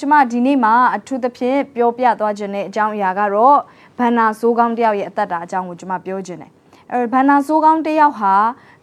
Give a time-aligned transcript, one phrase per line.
[0.00, 3.58] တော့ကျမဒီနေ့မှာအထူးသဖြင့်ပြောပြသွားခြင်းတဲ့အကြောင်းအရာကတော့
[3.98, 6.50] ဘန္နာဆိုးကောင်းတယောက်ရဲ့အသက်တာအကြောင်းကိုကျမပြောခြင်းတယ်
[6.92, 8.34] အဲဘန္နာဆိုးကောင်းတယောက်ဟာ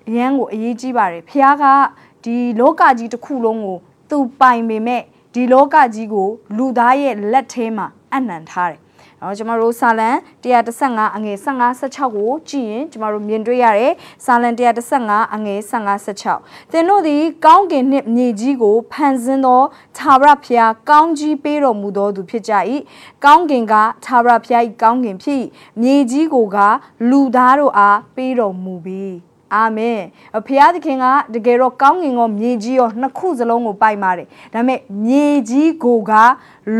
[0.07, 1.65] အရန်ကိုအရေးကြီးပါတယ်ဖခင်က
[2.23, 3.77] ဒီလောကကြီးတစ်ခုလုံးကို
[4.09, 5.01] သူပိုင်ပေမဲ့
[5.33, 6.27] ဒီလောကကြီးကို
[6.57, 8.79] လူသားရဲ့လက်ထဲမှာအနှံထားတယ်။
[9.21, 10.09] နော်ကျမတို့စာလံ
[10.43, 13.93] 135အငယ်15 16ကိုကြည့်ရင်ကျမတို့မြင်တွေ့ရတယ်။
[14.25, 14.49] စာလံ
[14.91, 19.61] 135အငယ်15 16သင်တို့သည်ကောင်းကင်နှင့်မြေကြီးကိုဖန်ဆင်းသော
[19.97, 22.53] သာဝရဖျားကောင်းကြီးပေးတော်မူသောသူဖြစ်ကြ၏။
[23.25, 23.73] ကောင်းကင်က
[24.05, 25.43] သာဝရဖျား၏ကောင်းကင်ဖြစ်
[25.81, 26.57] မြေကြီးကိုက
[27.09, 29.07] လူသားတို့အားပေးတော်မူပြီ။
[29.55, 29.99] အာမင်
[30.45, 36.11] ဖခင်သခင်ကတကယ်တော့ကောင်းငင်ကောမြေကြီးရောနှစ်ခုစလုံးကိုပိုက်ပါတယ်ဒါပေမဲ့မြေကြီးကိုက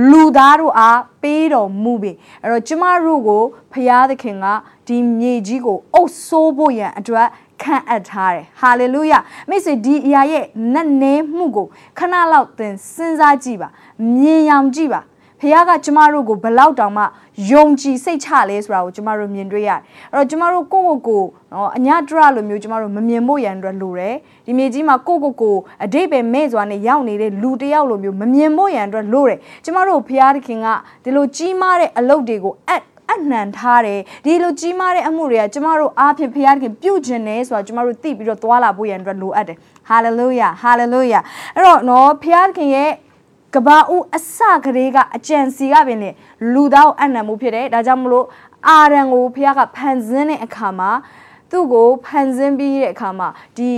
[0.10, 2.12] လူသားတို့အားပေးတော်မူပြီ
[2.44, 4.46] အဲ့တော့ကျမတို့ကိုဖခင်သခင်က
[4.88, 7.28] ဒီမြေကြီးကိုအုပ်ဆိုးဖို့ရန်အတွက်
[7.62, 9.14] ခံအပ်ထားတယ်ဟာလေလုယ
[9.50, 13.70] မိတ်ဆွေဒီအရာရဲ့နတ်နဲမှုကိုခဏလောက်သင်စဉ်းစားကြည့်ပါ
[14.16, 15.02] မြင်အောင်ကြည့်ပါ
[15.40, 17.04] ဖခင်ကကျမတို့ကိုဘလောက်တောင်မှ
[17.52, 19.80] ယုံကြည်စိတ်ချလဲဆိုတာကိုကျမတို့မြင်တွေ့ရတယ်
[20.14, 30.68] အဲ့တော့ကျမတို့ကိုယ့်ကိုယ်ကိုနော်အညတရလိုမျိုးကျမတို့မမြင်ဖို့ရန်အတွက်လိုတယ်ဒီမြေကြီးမှာကိုယ့်ကိုယ်ကိုအတိတ်ပဲမဲ့စွာနဲ့ရောက်နေတဲ့လူတယောက်လိုမျိုးမမြင်ဖို့ရန်အတွက်လိုတယ်ကျမတို့ဖခင်သခင်က
[31.04, 39.58] ဒီလိုကြီးမားတဲ့အလုပ်တွေကိုအပ်အနှံထားတယ်ဒီလိုကြီးမားတဲ့အမှုတွေကကျမတို့အားဖြင့်ဖခင်ပြုတ်ခြင်းနဲ့ဆိုတာကျမတို့သိပြီးတော့သွာလာဖို့ရန်အတွက်လိုအပ်တယ်
[39.90, 41.20] ဟာလေလုယာဟာလေလုယာ
[41.56, 42.26] အဲ့တော့နော်ဖ
[42.58, 42.92] ခင်ရဲ့
[43.58, 46.10] ကဘာဦးအစကလေးကအကြံစီကပင်လေ
[46.54, 48.26] လူသားကိုအနံမှုဖြစ်တယ်ဒါကြောင့်မလို့
[48.68, 50.92] အာရန်ကိုဖခင်ကဖန်ဆင်းတဲ့အခါမှာ
[51.52, 53.72] သူ့ကိုဖန်ဆင်းပြီးတဲ့အခါမှာဒီ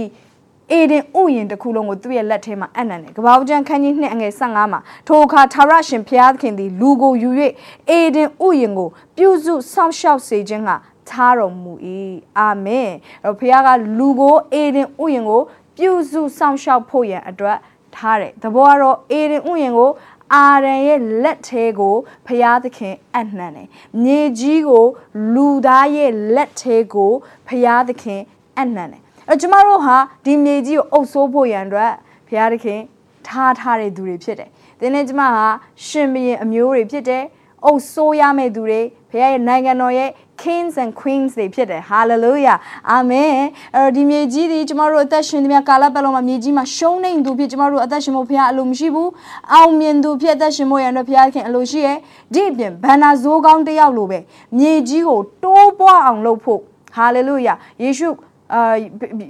[0.71, 7.29] အေဒင်ဥယျင်တစ်ခုလုံးကိုသူ့ရဲ့လက်ထဲမှာအနံ့တယ်။ကပောက်ကျန်ခန်းကြီးနှစ်အငယ်15မှာထိုအခါသာရရှင်ဖျားခင်သည်လူကိုယူ၍
[7.89, 10.71] အေဒင်ဥယျင်ကို ပြုစုစောင့်ရှောက်စေခြင်းက
[11.09, 11.73] ထားတော်မူ၏။
[12.37, 12.89] အာမင်။
[13.23, 15.41] အဲ့တော့ဖျားကလူကိုအေဒင်ဥယျင်ကို
[15.77, 17.57] ပြုစုစောင့်ရှောက်ဖို့ရန်အတွက်
[17.99, 19.91] ထားတယ်။သဘောကတော့အေဒင်ဥယျင်ကို
[20.35, 21.95] အာရန်ရဲ့လက်ထဲကို
[22.27, 23.67] ဖျားသခင်အနှံ့တယ်။
[24.03, 24.85] မြေကြီးကို
[25.33, 27.11] လူသားရဲ့လက်ထဲကို
[27.47, 28.21] ဖျားသခင်
[28.59, 29.95] အနှံ့တယ်။အဲကျမတို့ဟာ
[30.25, 31.91] ဒီမြေကြီးကိုအုပ်ဆိုးဖို့ရန်အတွက်
[32.29, 32.79] ဖျားသခင်
[33.27, 34.49] ထားထားတဲ့သူတွေဖြစ်တယ်။
[34.79, 35.45] ဒီနေ့ကျမဟာ
[35.85, 37.23] ရှင်ဘုရင်အမျိုးတွေဖြစ်တယ်။
[37.65, 40.09] အုပ်ဆိုးရမယ့်သူတွေဖခင်ရဲ့နိုင်ငံတော်ရဲ့
[40.41, 42.57] kings and queens တွေဖြစ်တယ် hallelujah
[42.97, 43.37] amen
[43.75, 49.09] အဲ့တော့ဒီမြေကြီးဒီကျမတို့အသက်ရှင်သမျှကာလပတ်လုံးမှာမြေကြီးမှာရှုံးနေသူဖြစ်ကျမတို့အသက်ရှင်ဖို့ဖခင်အလိုမရှိဘူး
[49.53, 51.97] အောင်မြင်သူဖြစ်အသက်ရှင်ဖို့ရတဲ့ဖခင်အလိုရှိရဲ့
[52.33, 54.19] ဒီအပြင်ဘန္နာဇိုးကောင်းတယောက်လိုပဲ
[54.57, 56.61] မြေကြီးကိုတိုးပွားအောင်လုပ်ဖို့
[56.97, 58.09] hallelujah ယေရှု
[58.53, 58.75] အာ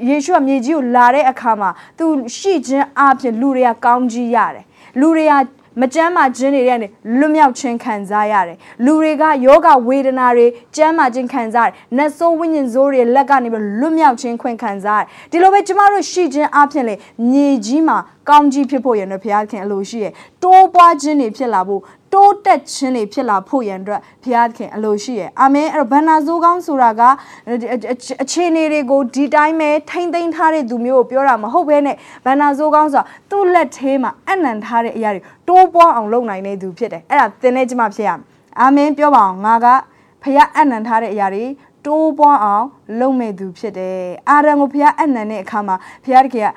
[0.10, 2.06] ယေရှုကမြေကြီးကိုလာတဲ့အခါမှာသူ
[2.38, 4.66] ရှိခြင်းအပြင်လူတွေကကောင်းကြီးရတယ်
[5.00, 5.34] လူတွေက
[5.82, 6.88] မကြမ်းမာခြင်းတွေကနေ
[7.20, 10.46] လွတ်မြောက်ခြင်းခံစားရတယ်လူတွေကယောဂဝေဒနာတွေ
[10.76, 16.96] ကြမ်းမာခြင်းခံစားရတယ်နတ်ဆိုးဝိညာဉ်ဆိုးတွေလက်ကနေပြီးလွတ်မြောက်ခြင်းခွင့်ခံစားရတယ်ဒီလိုပဲကျမတို့ရှိခြင်းအပြင်လေ
[17.32, 17.98] မြေကြီးမှာ
[18.30, 20.06] ကောင်းကြီးဖြစ်ဖို့ရတဲ့ဘုရားခင်အလိုရှိရ
[20.44, 21.82] တိုးပွားခြင်းတွေဖြစ်လာဖို့
[22.14, 27.02] တိုးတက်ခြင်းတွေဖြစ်လာဖို့ရန်အတွက်ဘုရားခင်အလိုရှိရအာမင်အဲ့တော့ဘန္နာဇိုးကောင်းဆိုတာက
[28.24, 38.22] အခြေအနေတွေကိုဒီတိုင်းပဲထိမ့်သိမ်းထားတဲ့သူမျိုးကိုပြောတာမဟုတ်ဘဲနဲ့ဘန္နာဇိုးကောင်းဆိုတာသူ့လက်ထဲမှာအနံထားတဲ့အရာတွေတိုးပွားအောင်လုပ်နိုင်တဲ့သူဖြစ်တယ်အဲ့ဒါသင်နဲ့ကျမဖြစ်ရမယ်
[38.60, 39.68] အာမင်ပြောပါအောင်ငါက
[40.24, 41.46] ဖခင်အနံထားတဲ့အရာတွေ
[41.86, 42.66] တိုးပွားအောင်
[43.00, 44.00] လုပ်မဲ့သူဖြစ်တယ်
[44.30, 46.50] အာရန်ကိုဖခင်အနံတဲ့အခါမှာဖခင်တကယ်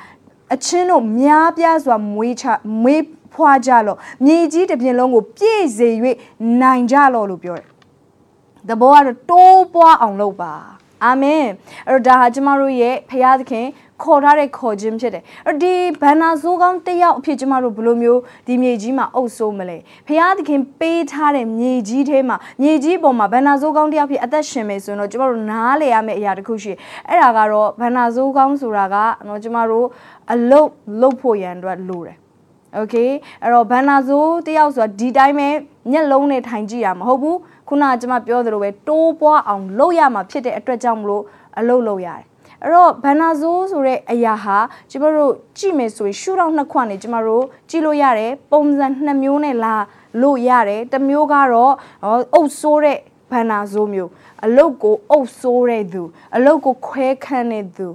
[0.54, 2.44] အချင်းတို့များပြားစွာမွေးချ
[2.82, 3.02] မွေး
[3.34, 5.88] ဖွာကြလော့မြေကြီးတစ်ပြင်လုံးကိုပြည့်စေ၍
[6.62, 7.68] နိုင်ကြလော့လို့ပြောတယ်။
[8.68, 10.52] တဘောကတော့တိုးပွားအောင်လုပ်ပါ။
[11.04, 11.44] အာမင်။
[11.88, 13.66] အဲ့တော့ဒါဟာကျမတို့ရဲ့ဖခင်သခင်
[14.02, 19.76] ခေါ်ထားတဲ့ခေါ်ခြင်းဖြစ်တယ်။အဲ့ဒီဘန္နာဆိုးကောင်းတယောက်အဖြစ်ကျမတို့ဘယ်လိုမျိုးဒီမြေကြီးမှာအုပ်ဆိုးမလဲ။
[20.06, 26.72] ဖခင်သခင်ပေးထားတဲ့မြေကြီးထဲမှာမြေကြီးပေါ်မှာဘန္နာဆိုးကောင်းတယောက်ဖြစ်အသက်ရှင်မယ်ဆိုရင်တော့ကျမတို့နားလည်ရမယ့်အရာတစ်ခုရှိ။
[27.08, 28.96] အဲ့ဒါကတော့ဘန္နာဆိုးကောင်းဆိုတာက
[29.28, 29.86] နော်ကျမတို့
[30.32, 30.70] အလုတ်
[31.00, 32.16] လုတ်ဖို့ရန်အတွက်လိုတယ်
[32.75, 32.95] โอเค
[33.43, 35.47] အဲ့တော့ဘန်နာဇိုတယောက်ဆိုတာဒီတိုင်းပဲ
[35.91, 37.37] ညက်လုံးနဲ့ထိုင်ကြည့်တာမဟုတ်ဘူး
[37.67, 41.23] ခုနကကျွန်မပြောသလိုပဲတိုးပွားအောင်လုပ်ရမှာဖြစ်တဲ့အတွက်ကြောင့်မလို့
[41.57, 42.23] အလုပ်လုပ်ရတယ်
[42.63, 44.57] အဲ့တော့ဘန်နာဇိုးဆိုတဲ့အရာဟာ
[44.89, 49.75] ကျမတို့ကြည့်မယ်ဆိုရင်ရှုထောင့်နှစ်ခွနဲ့ကျမတို့ကြည့်လို့ရတယ်ပုံစံနှစ်မျိုးနဲ့လာ
[50.21, 51.73] လို့ရတယ်တစ်မျိုးကတော့
[52.33, 52.99] အုပ်ဆိုးတဲ့
[53.31, 54.11] ဘန်နာဇိုးမျိုး
[54.45, 56.03] အလုတ်ကိုအုပ်ဆိုးတဲ့သူ
[56.35, 57.87] အလုတ်ကိုခွဲခန့်တဲ့သူ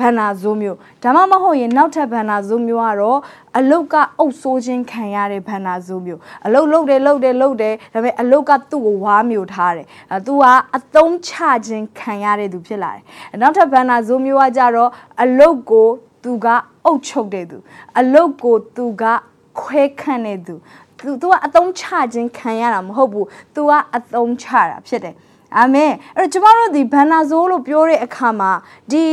[0.00, 3.18] ဘန္နာဇိုးမျိုးဒါမှမဟုတ်ရင်နောက်ထပ်ဘန္နာဇိုးမျိုးကတော့
[3.58, 10.44] အလုတ်ကအုပ်ဆိုးခြင်းခံရတဲ့ဘန္နာဇိုးမျိုးအလုတ်လုတ်တယ်လုတ်တယ်လုတ်တယ်ဒါပေမဲ့အလုတ်ကသူ့ကိုဝါမျိုးထားတယ်အဲသူက
[10.76, 11.32] အသုံးချ
[11.66, 13.02] ခြင်းခံရတဲ့သူဖြစ်လာတယ်
[13.40, 14.90] နောက်ထပ်ဘန္နာဇိုးမျိုးကကြတော့
[15.22, 15.88] အလုတ်ကို
[16.24, 16.46] သူက
[16.84, 17.58] အုပ်ချုပ်တဲ့သူ
[17.98, 19.04] အလုတ်ကိုသူက
[19.60, 20.54] ခွဲခန့်တဲ့သူ
[20.98, 25.14] သူသူကအသုံးချခြင်းခံရတာမဟုတ်ဘူးသူကအသုံးချတာဖြစ်တယ်
[25.56, 28.50] အာမင်အဲ့တော့ကျမတို့ဒီဘန္နာဇိုးလို့ပြောတဲ့အခါမှာ
[28.90, 29.04] ဒီ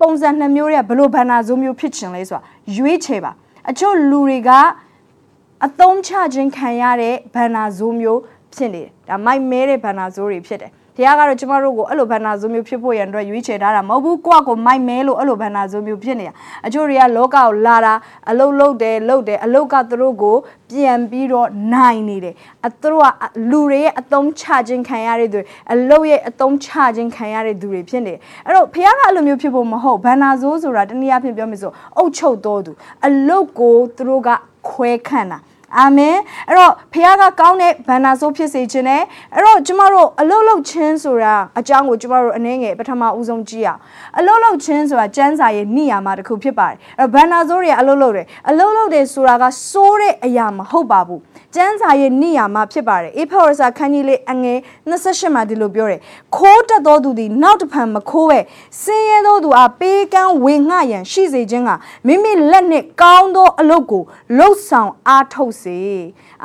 [0.00, 2.42] ပုံစံနှစ်မျိုးတွေကဘလို့ဘန္နာဇိုးမျိုးဖြစ်ချင်လဲဆိုတာ
[2.76, 3.32] ရွေးချယ်ပါ
[3.70, 8.20] အချို့လူတွေကအအသုံးချခြင်းခံရတဲ့ဘန္နာဇိုးမျိုး
[8.54, 16.32] ဖြစ်နေတယ်ဒါမိုက်မဲတဲ့ဘန္နာဇိုးတွေဖြစ်တယ် ဘုရားကတော့ကျမတို့ကိုအဲ့လိုဘန္နာဇိုးမျိုးဖြစ်ဖို့ရန်အတွက်ရွေးချယ်ထားတာမဟုတ်ဘူးကိုယ့်ကိုမိုက်မဲလို့အဲ့လိုဘန္နာဇိုးမျိုးဖြစ်နေတာ
[16.66, 17.94] အချို့တွေကလောကကိုလာတာ
[18.30, 20.36] အလုတ်လုတ်တယ်လုတ်တယ်အလုတ်ကသူတို့ကို
[20.70, 22.34] ပြန်ပြီးတော့နိုင်နေတယ်
[22.66, 23.08] အသူတို့က
[23.50, 25.38] လူတွေရဲ့အသုံးချခြင်းခံရတဲ့သူ
[25.72, 32.72] အလုတ်ရဲ့အသုံးချခြင်းခံရတဲ့သူတွေဖြစ်နေတယ်အဲ့တော့ဘုရားကအဲ့လိုမျိုးဖြစ်ဖို့မဟုတ်ဘန္နာဇိုးဆိုတာတနည်းအားဖြင့်ပြောမယ်ဆိုအုတ်ချုပ်တော်သူ
[33.06, 34.28] အလုတ်ကိုသူတို့က
[34.70, 35.38] ခွဲခန့်တာ
[35.78, 36.16] အာမင်
[36.48, 39.02] အဲ့တော့ဖခင်ကကောင်းတဲ့ဘန္နာဆိုးဖြစ်စေခြင်းနဲ့
[39.34, 43.80] အဲ့တော့ကျမတို့အလုတ်လုတ်ချင်းဆိုတာအကြောင်းကိုကျမတို့အနေငယ်ပထမဦးဆုံးကြည့်အောင်
[44.18, 51.20] အလုတ်လုတ်ချင်းဆိုတာကျမ်းစာရဲ့နိယာမတစ်ခုဖြစ်ပါတယ်အဲ့တော့ဘန္နာဆိုးတွေကအလုတ်လုတ်တယ်အလုတ်လုတ်တယ်ဆိုတာကစိုးတဲ့အရာမဟုတ်ပါဘူး
[51.54, 54.58] ကျမ်းစာရဲ့နိယာမဖြစ်ပါတယ်အေဖောရစာခန်းကြီးလေးအငယ်
[54.90, 56.00] 28မှာဒီလိုပြောတယ်
[56.36, 58.38] ခိုးတက်သောသူသည်နောက်တစ်ဖန်မခိုးပဲ
[58.82, 61.70] ဆင်းရဲသောသူအားပေးကမ်းဝေငှရန်ရှိစေခြင်းက
[62.06, 64.02] မိမိလက်နှင့်ကောင်းသောအလုပ်ကို
[64.36, 65.80] လှုပ်ဆောင်အားထုတ်စေ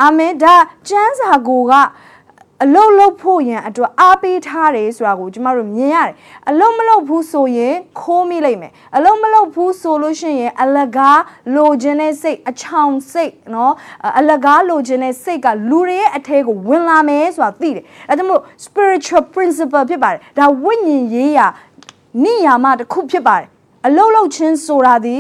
[0.02, 0.56] အာမင်ဒါ
[0.90, 1.74] ကျမ်းစာကိုက
[2.63, 6.15] အလုတ်လုတ်ဖို့ရန်အတွက်အားပေးထားတယ်ဆိုတာကိုကျမတို့မြင်ရတယ်
[6.49, 11.21] အလုတ်မလုတ်ဘူးဆိုရင်ခိုးမိလိမ့်မယ်အလုတ်မလုတ်ဘူးဆိုလို့ရှိရင်အလကား
[11.57, 13.73] လိုချင်တဲ့စိတ်အချောင်စိတ်เนาะ
[14.19, 21.47] အလကားလိုချင်တဲ့စိတ်ကလူတွေရဲ့အထဲကိုဝင်လာမယ်ဆိုတာသိတယ်အဲဒါမို့ spiritual principle ဖြစ်ပါတယ်ဒါဝိညာဉ်ရေးရာ
[22.25, 23.49] နိယာမတစ်ခုဖြစ်ပါတယ်
[23.87, 25.17] အလုတ်လုတ်ချင်းဆိုတာဒီ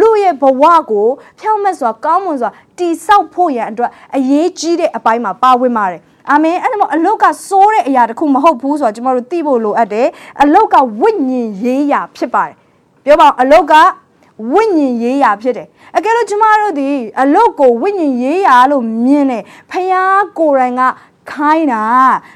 [0.00, 1.06] လူရဲ့ဘဝကို
[1.40, 10.07] ဖြောင့်မတ်စွာကောင်းမွန်စွာတိဆောက်ဖို့ရန်အတွက်အရေးကြီးတဲ့အပိုင်းမှာပါဝင်ပါတယ် အာမင်အဲ့ဒါမို့အလုတ်ကစိုးတဲ့အရာတခုမဟုတ်ဘူးဆိုတော့ကျွန်တော်တို့သိဖို့လိုအပ်တယ်
[10.41, 12.55] အလုတ်ကဝိညာဉ်ရေးရာဖြစ်ပါတယ်
[13.05, 13.73] ပြောပါအောင်အလုတ်က
[14.53, 16.89] ဝိညာဉ်ရေးရာဖြစ်တယ်အကယ်လို့ကျမတို့ဒီ
[17.21, 20.81] အလုတ်ကိုဝိညာဉ်ရေးရာလို့မြင်တယ်ဖယားကိုယ်တိုင်က
[21.31, 21.83] ခိုင်းတာ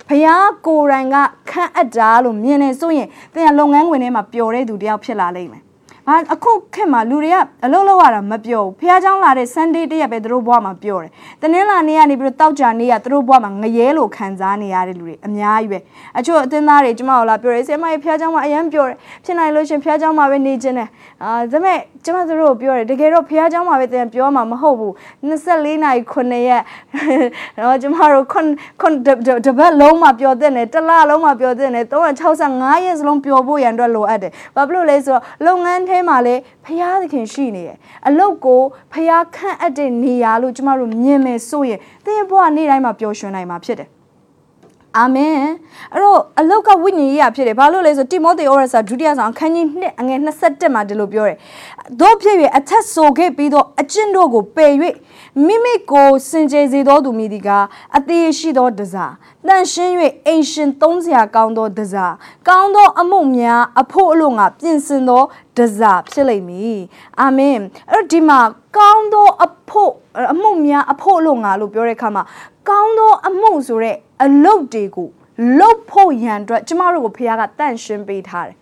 [0.10, 1.16] ဖယားကိုယ်တိုင်က
[1.50, 5.64] ခန့်အပ်တာလို့မြင်နေဆိုရင်သင်ကလုပ်ငန်းဝင်ထဲမှာပျော်တဲ့သူတယောက်ဖြစ်လာလိမ့်မယ်
[6.07, 11.11] ဟာအခုခက်မှာလူတွေကအလုပ်လုပ်ရတာမပြောဘူးဖះเจ้าလာတဲ့ Sunday တရက်ပဲသူတို့ဘဝမှာပြောတယ်။
[11.43, 15.79] တနင်္လာနေ့ကနေပြီးတော့တောက်ကြနေ့ကသူတို့ဘဝမှာငရဲလိုခံစားနေရတဲ့လူတွေအများကြီးပဲ။
[16.19, 20.89] အချို့အသင်းသားတွေကျမတို့လာပြောတယ်ဆရာမကြီးဖះเจ้าမှာအရန်ပြောတယ်။ဖြစ်နိုင်လို့ရှင်ဖះเจ้าမှာပဲနေခြင်းနဲ့
[21.23, 24.93] အာဒါပေမဲ့ ကျမတို့ကိုပြောတယ်တကယ်တော့ဖះเจ้าမှာပဲတင်ပြောမှာမဟုတ်ဘူး။
[25.29, 26.63] 24နာရီ9ရက်
[27.59, 28.47] တော့ကျမတို့ခွန်
[28.81, 28.95] ခွန်
[29.47, 31.85] တပတ်လုံးမှာပြောတဲ့နဲ့တစ်လလုံးမှာပြောတဲ့နဲ့
[32.33, 37.77] 365ရက်စလုံးပြောဖို့ရန်အတွက်လိုအပ်တယ်။ဘာဖြစ်လို့လဲဆိုတော့လုပ်ငန်းထဲမှာလည်းဖျားသခင်ရှိနေတယ်
[38.09, 38.61] အလုတ်ကို
[38.93, 43.91] ဖျားခန့်အပ်တဲ့နေရာလို့ကျမတို့မြင်မယ်ဆိုရင်သင်ဘဝနေ့တိုင်းမှာပျော်ရွှင်နိုင်မှာဖြစ်တယ်
[44.98, 45.40] အာမင်
[45.94, 51.38] အဲ့တော့အလောက်ကဝိညာဉ်ရေးရဖြစ်တယ်ဘာလို့လဲဆိုတိမောသေဩရစာဒုတိယဆောင်အခန်းကြီး2အငယ်27မှာဒီလိုပြောတယ်
[52.00, 54.72] တို့ဖြစ်၍အထက်ဆိုခဲ့ပြီးတော့အကျင့်တို့ကိုပယ်၍
[55.46, 57.50] မိမိကိုစင်ကြယ်စေသောသူမိဒီက
[57.98, 59.14] အသေးရှိသောတစား
[59.48, 59.94] တန်ရှင်း၍
[60.28, 62.14] အိမ်ရှင်သုံးစရာကောင်းသောတစား
[62.48, 65.24] ကောင်းသောအမှုများအဖို့အလို့ငါပြင်ဆင်သော
[65.58, 66.80] တစားဖြစ်လိမ့်မည်
[67.22, 67.58] အာမင်
[67.92, 68.40] အဲ့တော့ဒီမှာ
[68.78, 69.92] ကောင်းသောအဖို့
[70.34, 72.24] အမှုများအဖို့လို့ငါလို့ပြောတဲ့အခါမှာ
[72.70, 75.10] ကောင်းသောအမှုဆိုတဲ့အလုတ်တွေကို
[75.60, 78.56] လုတ်ဖို့ရန်အတွက်ကျမတို့ကိုဖခင်ကတန့်ရှင်းပေးထားတယ်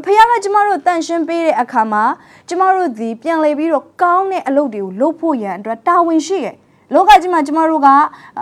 [0.04, 2.04] ။ဖခင်ကကျမတို့တန့်ရှင်းပေးတဲ့အခါမှာ
[2.48, 6.56] ကျမတို့ဒီပြန်လေပြီးတော့ကောင်းတဲ့အလုပ်တွေကိုလုပ်ဖို့ရန်အတွက်တာဝန်ရှိရဲ့။
[6.94, 7.88] လောကကြီးမှာကျမတို့က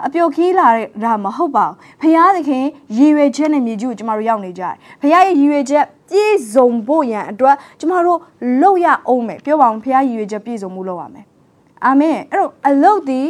[0.07, 0.69] အပျော်ခီးလာ
[1.05, 2.65] တာမဟုတ်ပါဘူး။ဖခင်သခင်
[2.97, 8.19] ရည်ရွယ်ချက်နဲ့မြေကြီးကိုကျမတို့ရောက်နေကြတယ်။ဖခင်ရဲ့ရည်ရွယ်ချက်ပြည့်စုံဖို့ရန်အတွက်ကျမတို့
[8.63, 11.25] လုပ်ရအောင်မယ်။ပြောပါအောင်ဖခင်ရည်ရွယ်ချက်ပြည့်စုံမှုလုပ်ရမယ်။
[11.85, 13.21] အာမင်။အဲ့တော့အလုပ်ဒီ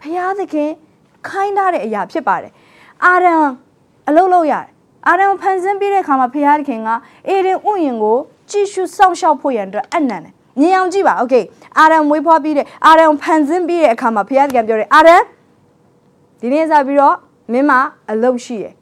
[0.00, 0.70] ဖခင်သခင်
[1.27, 2.51] ခိုင်းထားတဲ့အရာဖြစ်ပါတယ်
[3.05, 3.43] အာရန်
[4.07, 4.67] အလုပ်လုပ်ရတယ်
[5.07, 6.89] အာရန်ဖန်ဆင်းပြီးတဲ့အခါမှာဖခင်ခင်က
[7.27, 8.17] အေဒင်ဥယျင်ကို
[8.49, 11.35] ကြည့်ရှုစောင့်ရှောက်ဖို့ရန်အတွက်အနံ့တယ်မြင်အောင်ကြည့်ပါโอเค
[11.77, 15.21] အာရန်မွေးဖွားပြီးတဲ့အာရန်ဖန်ဆင်းပြီးတဲ့အခါမှာဖခင်ကပြောတယ်အာရန်
[16.41, 17.15] ဒီနေ့စပြီးတော့
[17.51, 17.71] မင်းမ
[18.11, 18.73] အလုပ်ရှိရယ်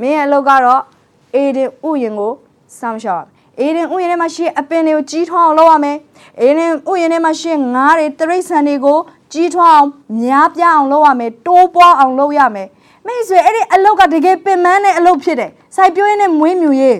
[0.00, 0.82] မင်းရဲ့အလုပ်ကတော့
[1.34, 2.32] အေဒင်ဥယျင်ကို
[2.78, 3.28] စောင့်ရှောက်ရမယ်
[3.60, 5.96] အေဒင်ဥယျာဉ်ထဲမှာရှိအပင်တွေကိုကြီးထွားအောင်လုပ်ရမယ်။
[6.40, 8.98] အေဒင်ဥယျာဉ်ထဲမှာရှိငါးတွေတရိတ်ဆန်တွေကို
[9.31, 9.89] ကြီးထွားအောင်
[10.21, 12.67] များပြားအောင်လုပ်ရမယ်။တိုးပွားအောင်လုပ်ရမယ်။
[13.05, 16.97] မိတ်ဆွေအဲ့ဒီအလုပ်ကတကယ်ပင်ပန်းတဲ့အလုပ်ဖြစ်တယ်။စိုက်ပျိုးရင်းနဲ့မွေးမြူရေး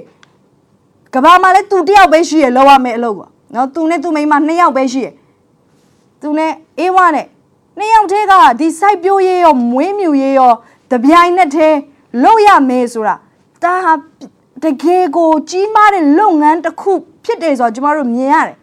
[1.13, 3.21] ကဘာမှာလည်းသူတယောက်ပဲရှိရလုပ်ရမယ်အလုပ်က။
[3.55, 5.07] နော်သူနဲ့သူမိန်းမနှစ်ယောက်ပဲရှိရ။
[6.21, 7.25] သူနဲ့အေးဝါနဲ့
[7.77, 10.53] နှစ်ယောက်တည်းကဒီစိုက်ပျိုးရေးရောမွေးမြူရေးရော
[10.91, 11.77] တပြိုင်နက်တည်း
[12.23, 13.15] လုပ်ရမယ်ဆိုတာ
[13.63, 13.93] ဒါဟာ
[14.63, 16.91] တကယ်ကိုကြီးမားတဲ့လုပ်ငန်းတစ်ခု
[17.25, 18.55] ဖြစ်တယ်ဆိုတော့ကျမတို့မြင်ရတယ်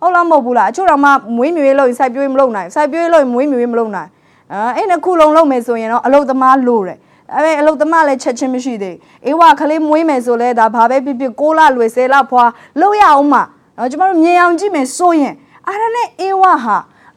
[0.00, 4.08] ဟုတ်လားမဟုတ်ဘူးလားအချို့တော့မှမွေးမြူရေးလုပ်ရင်စိုက်ပျိုးရေးမလုပ်နိုင်စိုက်ပျိုးရေးလုပ်ရင်မွေးမြူရေးမလုပ်နိုင်
[4.52, 6.98] အဲအဲ့နှစ်ခုလုံးလုပ်မယ်ဆိုရင်တော့အလုပ်သမားလိုတယ်
[7.34, 12.44] အဲ့အလုပ်သမားလည်းချက်ချင်းမရှိသေးအေးဝခလေးမွေးမယ်ဆိုလဲဒါဘာပဲဖြစ်ဖြစ်6လလွယ်10လဖွာ
[12.80, 13.42] လုပ်ရအောင်မှာ
[13.78, 15.34] နော်ကျမတို့မြင်အောင်ကြည့်မယ်ဆိုရင်
[15.66, 16.76] အားရနဲ့အေးဝဟာ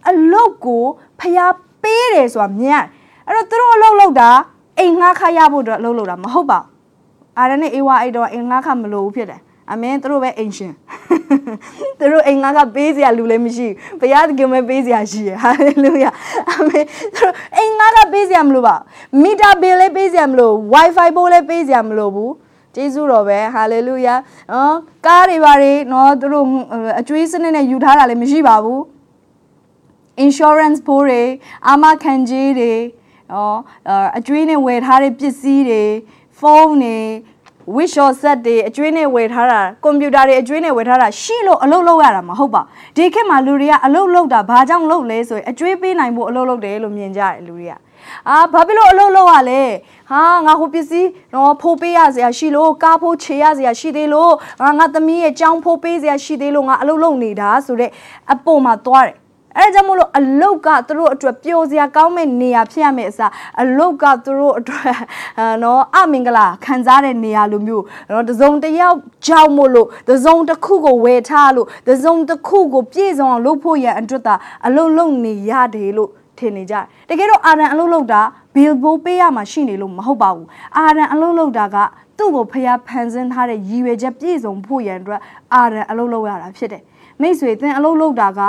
[0.09, 0.83] အလုပ်ကို
[1.19, 2.77] ဖျားပေးတယ်ဆိုတာမြင်ရ
[3.27, 4.29] အဲ့တော့သူတို့အလုပ်လုပ်တာ
[4.79, 6.67] အိမ်ငှားခါရဖို့အတွက်အလုပ်လုပ်တာမဟုတ်ပါဘူး
[7.37, 10.73] အာရနဲ့အေဝါအဲ့တော့အင်ငါခမလို့ဖြစ်တယ် အမင်းသူတို့ပဲအိမ်ရှင်
[11.99, 16.09] သူတို့အိမ်ငါကပေးစရာလူလည်းမရှိဘူးဘုရားသခင်ပဲပေးစရာရှိရဟာလေလုယာ
[16.49, 16.85] အာမင်
[17.15, 18.75] သူတို့အိမ်ငါကပေးစရာမလိုပါ
[19.21, 22.33] မီတာဘယ်လည်းပေးစရာမလို wifi ပိုးလည်းပေးစရာမလိုဘူး
[22.75, 24.15] ကျေးဇူးတော်ပဲဟာလေလုယာ
[24.51, 24.75] နော်
[25.05, 26.45] ကားတွေပါတွေနော်သူတို့
[26.99, 28.81] အကျွေးစနစ်နဲ့ယူထားတာလည်းမရှိပါဘူး
[30.25, 31.23] insurance ဘိုးတွေ
[31.67, 32.73] အာမခံကြေးတွေ
[33.31, 33.57] နော်
[34.17, 35.83] အကျွေးနဲ့ဝယ်ထားတဲ့ပစ္စည်းတွေ
[36.39, 36.97] ဖုန်းတွေ
[37.75, 42.61] wish or set တွေအကျွေးနဲ့ဝယ်ထားတာကွန်ပျူတာတွေအကျွေးနဲ့ဝယ်ထားတာရှိလို့အလုပ်လုပ်ရတာမဟုတ်ပါ
[42.95, 47.73] ဒီခေတ်မှာလူတွေကအလုပ်လုပ်တာဘာကြောင့်လုပ်လဲဆိုရင်အကျွေးပေးနိုင်ဖို့အလုပ်လုပ်တယ်လို့မြင်ကြတယ်လူတွေက
[48.29, 49.61] အာဘာဖြစ်လို့အလုပ်လုပ်ရလဲ
[50.11, 57.91] ဟာငါဟိုပစ္စည်းတော့ဖိုးပေးရစရာရှိလို့ကားဖိုးချေရစရာရှိသေးလို့ငါငါသမီးရဲ့ကြောင်းဖိုးပေးစရာရှိသေးလို့ငါအလုပ်လုပ်နေတာဆိုတဲ့
[58.33, 59.15] အပေါ်မှာသွားတယ်
[59.57, 63.31] အဲဒါကြောင့်မို့လို့အလုတ်ကသူတို့အတွက်ပျော်စရာကောင်းမဲ့နေရာဖြစ်ရမယ့်အစား
[63.61, 64.95] အလုတ်ကသူတို့အတွက်
[65.63, 78.21] နော်အမင်္ဂလာခံစားတဲ့နေရာလိုမျိုးနော်တစုံတစ်ယောက်ကြောက်မို့လို့တစုံတစ်ခုကိုဝယ်ထားလို့တစုံတစ်ခုကိုပြည့်စုံအောင်လုပ်ဖို့ရန်အတွက်သာအလုတ်လုပ်နေရတယ်လို့ထင်နေကြတယ်တကယ်တော့အာရန်အလုတ်လုပ်တာ
[78.55, 81.77] ဘီလ်ဘိုးပေးရမှာရှိနေလို့မဟုတ်ပါဘူးအာရန်အလုတ်လုပ်တာက
[82.17, 85.21] သူ့ကိုဖျားဖန်ဆင်းထားတဲ့ရည်ရွယ်ချက်ပြည့်စုံဖို့ရန်အတွက်
[85.53, 86.83] အာရန်အလုတ်လုပ်ရတာဖြစ်တယ်
[87.21, 88.41] မိတ်ဆွေသင်အလုတ်လုပ်တာက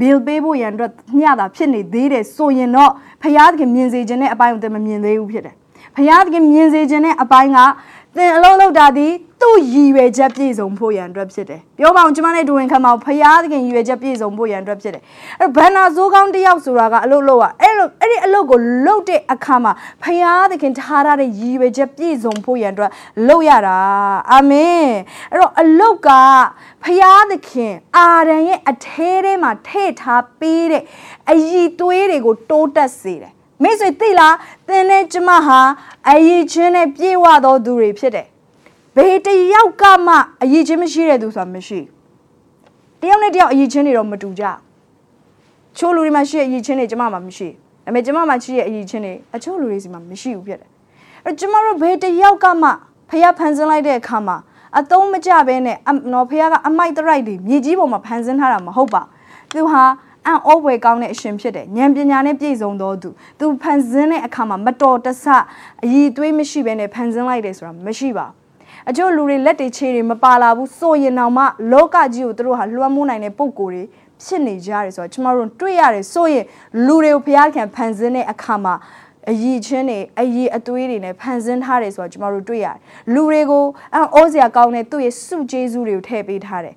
[0.00, 2.90] bill ပေးဖို့ရန်အတွက်မျှတာဖြစ်နေသေးတယ်ဆိုရင်တော့
[3.22, 5.54] ဖယားသခင်မြင်စေခြင်းတဲ့အပိုင်းကိုသင်မမြင်သေးဘူးဖြစ်တယ်
[5.96, 7.58] ဖယားသခင်မြင်စေခြင်းတဲ့အပိုင်းက
[8.16, 9.08] သင်အလုံးလုံးတာဒီ
[9.40, 15.02] သူ့ရည်ရွယ်ချက်ပြည့်စုံဖို့ရန်အတွက်ဖြစ်တယ်ပြောပါအောင်ကျမနဲ့ဒူဝင်ခံပါအောင်ဖယားသခင်ရည်ရွယ်ချက်ပြည့်စုံဖို့ရန်အတွက်ဖြစ်တယ်
[15.40, 22.90] အဲ့ဘန်နာဇိုးကောင်းတယောက်ဆိုတာကအလုပ်လုပ်อ่ะအဲ့လိုအဲ့ဒီအလုပ်ကိုလုပ်တဲ့အခါမှာဖယားသခင်ထားရတဲ့ရည်ရွယ်ချက်ပြည့်စုံဖို့ရန်အတွက်
[23.28, 23.78] လုပ်ရတာ
[24.32, 24.86] အာမင်
[25.30, 26.10] အဲ့တော့အလုပ်က
[26.84, 30.82] ဖယားသခင်အာရန်ရဲ့အထဲထဲမှာထည့်ထားပေးတဲ့
[31.30, 34.34] အည်သွေးတွေကိုတိုးတက်စေတယ် မိတ်ဆွေသိလား
[34.68, 35.60] သင်နဲ့ကျမဟာ
[36.08, 38.26] အည်ချင်းနဲ့ပြေဝသောသူတွေဖြစ်တယ်
[38.96, 41.78] ဘယ်တယောက်ကမှအည်ချင်းမရှိတဲ့သူဆိုတာမရှိ
[43.00, 44.44] တယောက်နဲ့တယောက်အည်ချင်းတွေတော့မတူကြ
[45.76, 47.48] ချိုးလူတွေမှာရှိတဲ့အည်ချင်းတွေကျမမှာမရှိ
[47.84, 50.68] ဒါပေမဲ့ကျမမှာရှိတဲ့အည်ချင်းတွေအချို့လူတွေစီမှာမရှိဘူးဖြစ်တယ်
[51.24, 52.68] အဲ့ကျမတို့ဘယ်တယောက်ကမှ
[53.08, 54.36] ဖះဖန်ဆင်းလိုက်တဲ့အခါမှာ
[54.78, 55.76] အသုံးမကျဘဲနဲ့
[56.12, 59.02] နော်ဖះကအမိုက်တရိုက်တွေမြေကြီးပေါ်မှာဖန်ဆင်းထားတာမဟုတ်ပါ
[59.54, 59.82] သူဟာ
[60.26, 63.08] အံ့ဩဖွယ်ကောင်းတဲ့အရှင်ဖြစ်တယ်ဉာဏ်ပညာနဲ့ပြည့်စုံသောသူ
[63.40, 65.24] သူဖန်ဆင်းတဲ့အခါမှာမတော်တဆ
[65.84, 68.26] အည်သွေးမရှိဘဲနဲ့ဖန်ဆင်းလိုက်တယ်ဆိုတာမရှိပါ
[68.88, 73.82] အချို့လူတွေလက်တွေခြေတွေမပါလာဘူးဆိုရင်တော့မှလောကကြီးကိုသူတို့ဟာလွှမ်းမိုးနိုင်တဲ့ပုံကိုယ်တွေ
[74.24, 76.44] ဖြစ်နေကြတယ်ဆိုတော့ကျမတို့တွေ့ရတယ်ဆိုရင်
[76.86, 78.74] လူတွေကိုဘုရားခံဖန်ဆင်းတဲ့အခါမှာ
[79.30, 82.76] အည်ချင်းတွေအည်အသွေးတွေနဲ့ဖန်ဆင်းထားတယ်ဆိုတော့ကျမတို့တွေ့ရတယ်
[83.14, 83.64] လူတွေကို
[83.94, 86.74] အောအိုးစရာကောင်းတဲ့သူ့ရဲ့စုကျေးဇူးတွေကိုထည့်ပေးထားတယ်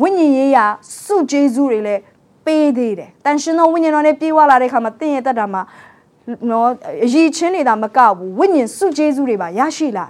[0.00, 0.64] ဝိညာဉ်ရေးရာ
[1.04, 2.00] စုကျေးဇူးတွေလည်း
[2.46, 5.62] ပေးသေးတယ်တန်ရှင်သောဝိညာဉ်တော်နဲ့ပြေးဝလာတဲ့အခါမှာသင်ရဲ့တက်တာမှာ
[6.50, 6.70] နော်
[7.04, 10.06] အည်ချင်းတွေဒါမကဘူးဝိညာဉ်စုကျေးဇူးတွေပါရရှိလာ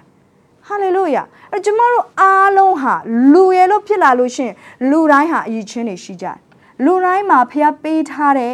[0.67, 1.23] ဟာလေလုယာ
[1.53, 2.95] အဲကျမတို့အားလုံးဟာ
[3.33, 4.53] လူရလို့ဖြစ်လာလို့ရှင်
[4.91, 6.37] လူတိုင်းဟာအည်ချင်းတွေရှိကြတယ်
[6.85, 8.53] လူတိုင်းမှာဖျားပေးထားတဲ့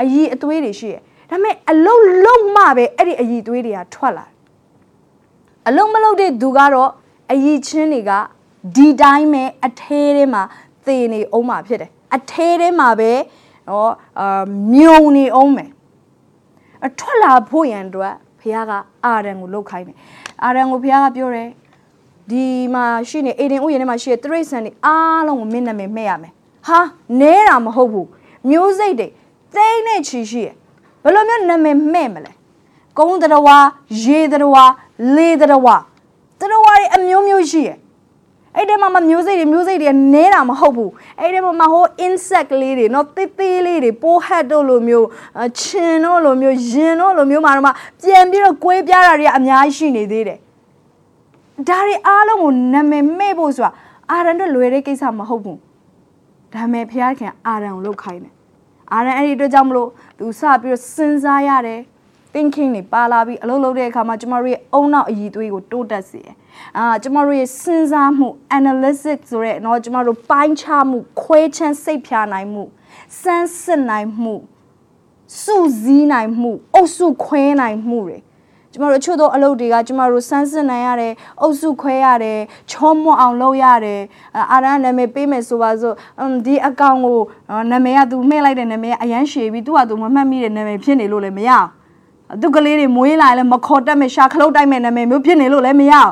[0.00, 4.24] အည်အသွေးတွေရှိတယ်ဒါပေမဲ့အလုံးလုံးမှပဲအဲ့ဒီအည်သွေးတွေကထွက်လာ
[5.68, 6.90] အလုံးမလုံးတဲ့သူကတော့
[7.32, 8.12] အည်ချင်းတွေက
[8.76, 10.42] ဒီတိုင်းပဲအထဲထဲမှာ
[10.86, 13.12] သေနေအောင်မှာဖြစ်တယ် အထဲထဲမှာပဲ
[13.68, 14.42] နော်အာ
[14.74, 15.70] မြုံနေအောင်မယ်
[16.86, 18.72] အထွက်လာဖို့ရန်အတွက်ဘုရားက
[19.04, 19.96] အာရန်ကိုလှုပ်ခိုင်းတယ်
[20.44, 21.48] အာရန်ကိုဘုရားကပြောတယ်
[22.30, 22.44] ဒီ
[22.74, 26.32] မှာရှိနေအေဒင်ဥယျာဉ်ထဲမှာရှိတဲ့တရိษံတွေအားလုံးကိုမင်းနာမည်မှဲ့ရမယ်
[26.68, 26.80] ဟာ
[27.20, 28.08] နဲတာမဟုတ်ဘူး
[28.50, 29.08] မျိုးစိတ်တွေ
[29.54, 30.48] သိမ့်နဲ့ချီရှိရ
[31.02, 32.32] ဘယ်လိုမျိုးနာမည်မှဲ့မလဲ
[32.98, 33.56] ကုန်းတရဝါ
[34.02, 34.64] ရေတရဝါ
[35.14, 35.76] လေတရဝါ
[36.40, 37.70] တရဝါတွေအမျိုးမျိုးရှိရ
[38.56, 45.06] အဲ့ဒီမှာမှမျိုးစိတ်တွေမျိုးစိတ်တွေကနဲတာမဟုတ်ဘူးအဲ့ဒီမှာမှဟို insect လေးတွေနော်သေးသေးလေးတွေပိုးဟတ်တို့လိုမျိုး
[45.60, 47.72] ခြင်တို့လိုမျိုးရင်တို့လိုမျိုးမှာတော့မှ
[48.02, 50.38] ပြန်ပြီးတော့ကွေးပြားတာတွေကအများကြီးရှိနေသေးတယ်
[51.68, 53.72] ဒါတွေအားလုံးကိုနာမည်မဲ့ဖို့ဆိုတာ
[54.10, 55.58] အာရန်တို့လွယ်တဲ့ကိစ္စမဟုတ်ဘူး
[56.52, 58.32] ဒါမဲ့ဘုရားခင်အာရန်ကိုလုတ်ခိုင်းတယ်
[58.92, 61.80] အာရန်အဲ့ဒီအတွက်ကြောင့်မလို့သူစပြီးတော့စဉ်းစားရတယ်
[62.32, 66.34] thinking တွေပါလာပြီးအလုပ်လုပ်တဲ့အခါမှာကျမတို့ရဲ့အုံနောက်အည်သွေးကိုတိုးတက်စေတယ်
[66.77, 72.63] အာကျမတို့ရဲ့စဉ်းစားမှု analysis ဆိုတဲ့เนาะကျမတို့ပိုင်းခြားမှုခွဲခြမ်းစိတ်ဖြာနိုင်မှု
[73.21, 74.35] စမ်းစစ်နိုင်မှု
[75.43, 78.19] စုစည်းနိုင်မှုအုပ်စုခွဲနိုင်မှုတွေ
[78.73, 82.39] ကျမတို့အချို့သောအလုပ်တွေကကျမတို့စမ်းစစ်နိုင်ရတယ်အုပ်စုခွဲရတယ်
[82.71, 84.01] ချောမွတ်အောင်လုပ်ရတယ်
[84.51, 85.95] အာရန်နာမည်ပေးမယ်ဆိုပါစို့
[86.45, 87.19] ဒီအကောင့်ကို
[87.71, 91.67] နာမည်ကသူမှဲ့လိုက်တဲ့နာမည်ကအရန်ရှည်ပြီးသူကသူမမှတ်မိတဲ့နာမည်ဖြစ်နေလို့လည်းမရအောင်
[92.41, 96.11] သူကလေးတွေမွေးလာလည်းမခေါ်တတ်မဲ့ရှာခလုတ်တိုက်မဲ့နာမည်မျိုးဖြစ်နေလို့လည်းမရအောင်အ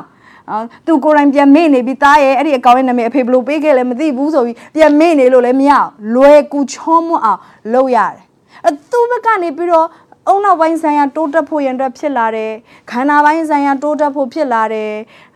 [0.85, 7.39] သူကိုယ်တိုင်ပြန်မေ့နေပြီးသားရဲ့အဲ့ဒီအကောင့်ရဲ့နာမည်အဖေဘလို့ပေးခဲ့လဲမသိဘူးဆိုပြီးပြန်မေ့နေလို့လည်းမရအောင်လွယ်ကူချောမွတ်အောင်
[7.73, 8.25] လုပ်ရတယ်
[8.65, 9.87] အဲသူဘက်ကနေပြီးတော့
[10.29, 12.51] အုံနောက်ပိုင်းဆိုင်ရာတိုးတက်ဖို့ရန်အတွက်ဖြစ်လာတယ်
[12.91, 14.91] ခန္ဓာပိုင်းဆိုင်ရာတိုးတက်ဖို့ဖြစ်လာတယ်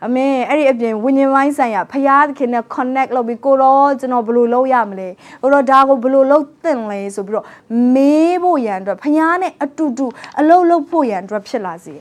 [0.05, 5.09] အမင်းအဲ့ဒီအပြင်ဝိညာဉ်ပိုင်းဆိုင်ရာဖရာသခင်နဲ့ connect လုပ်ပြီးကိုတော့ကျွန်တော်ဘယ်လိုလုပ်ရမလဲ
[5.41, 7.45] ကိုတော့ဒါကိုဘယ်လိုလုပ်သင့်လဲဆိုပြီးတော့
[7.93, 10.05] မေးဖို့ရန်အတွက်ဖရာနဲ့အတူတူ
[10.39, 11.95] အလုပ်လုပ်ဖို့ရန်အတွက်ဖြစ်လာစေ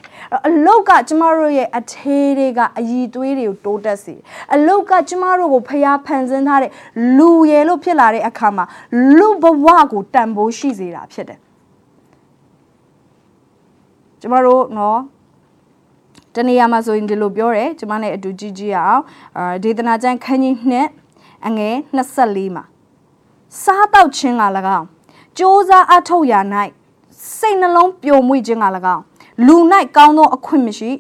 [0.48, 4.14] အလုပ်ကကျမတို့ရဲ့အထေးတွေကအည်သွေးတွေကိုတိုးတက်စေ
[4.54, 6.70] အလုပ်ကကျမတို့ကိုဖရာဖန်ဆင်းထားတဲ့
[7.16, 8.64] လူရယ်လို့ဖြစ်လာတဲ့အခါမှာ
[9.18, 11.40] လူဘဝကိုတန်ဖိုးရှိစေတာဖြစ်တယ်
[14.20, 15.00] ကျမတို့နော်
[16.34, 19.02] တနေရာမှာဆိုရင်ဒီလိုပြောတယ်ကျမနဲ့အတူကြည့်ကြည့်အောင်
[19.38, 20.88] အာဒေသနာကျမ်းခန်းကြီးနှစ်
[21.46, 22.64] အငယ်24မှာ
[23.62, 24.42] စားတောက်ခြင်းက၎
[24.78, 24.86] င်း
[25.36, 26.40] စ조사အထုတ်ရာ၌
[27.36, 29.02] စိတ်နှလုံးပျော်မွေ့ခြင်းက၎င်း
[29.46, 29.56] လူ၌
[29.96, 30.90] ကောင်းသောအခွင့်မရှိ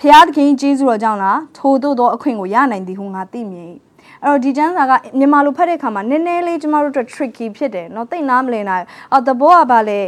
[0.00, 3.66] ဖျားသခင်ကျေးဇူးတော်ကြောင့်လားထို့သောသောအခွင့်ကိုရနိုင်သည်ဟုငါသိမြင်၏
[4.23, 9.99] အဲ့တော့ဒီကျမ်းစာကမြန်မာလိုဖတ်တဲ့အခါမှာနည်းနည်းလေးကျမတို့တို့ tricky ဖြစ်တယ်เนาะသိနားမလည်နိုင်အော်တဘောကပါလေ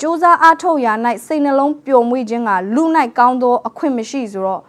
[0.00, 0.92] စူးစမ်းအားထုတ်ရာ၌
[1.26, 2.82] စိတ်နှလုံးပျော်မွေ့ခြင်းကလူ၌
[3.18, 4.62] ကောင်းသောအခွင့်မရှိဆိုတော့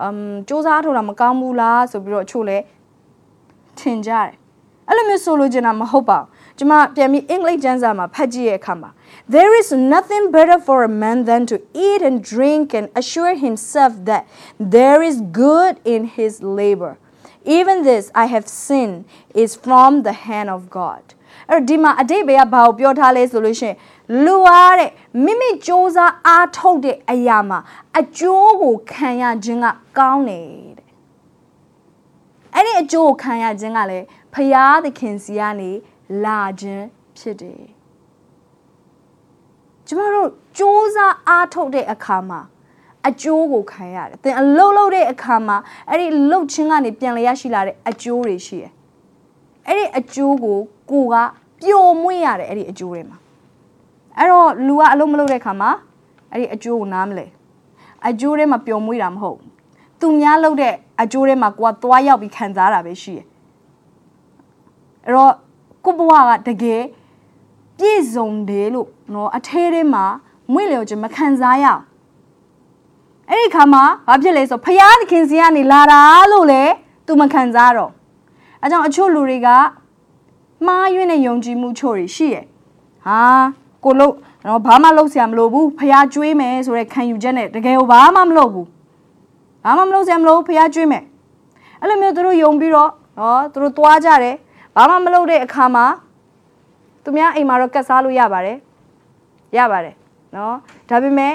[0.00, 0.16] အမ်
[0.48, 2.58] စူးစမ်းအားထုတ်တာမကောင်းဘူးလားဆိုပြီးတော့အချို့လဲ
[3.78, 4.30] ထင်ကြတယ်
[4.88, 8.90] အဲ့လိုမျိုးဆိုလိုချင်တာမဟုတ်ပါဘူးကျမပြန်ပြီးအင်္ဂလိပ်ကျမ်းစာမှာဖတ်ကြည့်ရဲ့အခါမှာ
[9.36, 13.92] There is nothing better for a man than to eat and drink and assure himself
[14.10, 14.22] that
[14.76, 16.92] there is good in his labor
[17.56, 18.90] even this I have seen
[19.42, 21.04] is from the hand of God
[21.50, 23.76] အဲ့တော့ဒီမှာအတိတ်ဘယ်ကဘာကိုပြောထားလဲဆိုလို့ရှိရင်
[24.24, 24.90] လူအားတဲ့
[25.24, 27.58] မိမိစ조사အားထုတ်တဲ့အရာမှာ
[27.98, 29.66] အကျိုးကိုခံရခြင်းက
[29.98, 30.46] ကောင်းတယ်
[30.78, 30.88] တဲ့
[32.54, 35.70] အဲ့ဒီအကျိုးကိုခံရခြင်းကလည်းဖရာသခင်စီကနေ
[36.24, 36.84] လာခြင်း
[37.18, 37.62] ဖြစ်တယ်
[39.86, 40.96] ကျမတို့စ조사
[41.28, 42.40] အားထုတ်တဲ့အခါမှာ
[43.07, 45.57] အကျိုးကိုခံရတယ်။သင်အလုပ်လုပ်တဲ့အခါမှာ
[45.89, 48.71] အဲ့ဒီလှုပ်ခြင်းကနေပြန်လည်ရရှိလာတဲ့အကျိုးတွေရှိတယ်။
[49.67, 50.59] အဲ့ဒီအကျိုးကို
[50.91, 51.15] ကိုက
[51.61, 53.17] ပျော်မွေ့ရတယ်အဲ့ဒီအကျိုးတွေမှာ။
[54.17, 55.69] အဲ့တော့လူကအလုပ်မလုပ်တဲ့အခါမှာ
[56.31, 57.25] အဲ့ဒီအကျိုးကိုနားမလဲ။
[58.07, 59.37] အကျိုးတွေမှာပျော်မွေ့တာမဟုတ်။
[59.99, 63.25] သူများလုပ်တဲ့အကျိုးတွေမှာကိုကသွားရောက်ပြီးခံစားတာပဲရှိတယ်။
[65.05, 65.33] အဲ့တော့
[65.85, 66.81] ကိုဘဝကတကယ်
[67.77, 70.05] ပြည့်စုံတယ်လို့နော်အထဲထဲမှာ
[70.53, 71.81] မွေ့လျော်ခြင်းမခံစားရအောင်
[73.29, 76.63] အဲ့ဒီခါမှာဘာဖြစ်လဲဆိုဖယားသခင်စီကနေလာတာလို့လေ
[77.05, 77.91] သူမခံစားတော့
[78.61, 79.47] အဲကြောင့်အချို့လူတွေက
[80.65, 82.45] မှားယွင်းတဲ့ယုံကြည်မှုချို့တွေရှိရဲ့
[83.05, 83.21] ဟာ
[83.83, 84.13] ကိုလို့
[84.47, 88.67] တော့ဘာမှလုပ်စရာမလိုဘူးဖယားကျွေးမယ်ဆိုတဲ့ခံယူချက်နဲ့တကယ်ကိုဘာမှမလုပ်ဘူး
[89.63, 91.03] ဘာမှမလုပ်စရာမလိုဖယားကျွေးမယ်
[91.81, 94.35] အဲ့လိုမျိုးသူတို့ယုံပြီးတော့ဟောသူတို့သွားကြတယ်
[94.75, 95.85] ဘာမှမလုပ်တဲ့အခါမှာ
[97.03, 98.57] သူများအိမ်မှာတော့ကတ်စားလို့ရပါတယ်
[99.57, 99.95] ရပါတယ်
[100.35, 100.55] နော်
[100.89, 101.33] ဒါပေမဲ့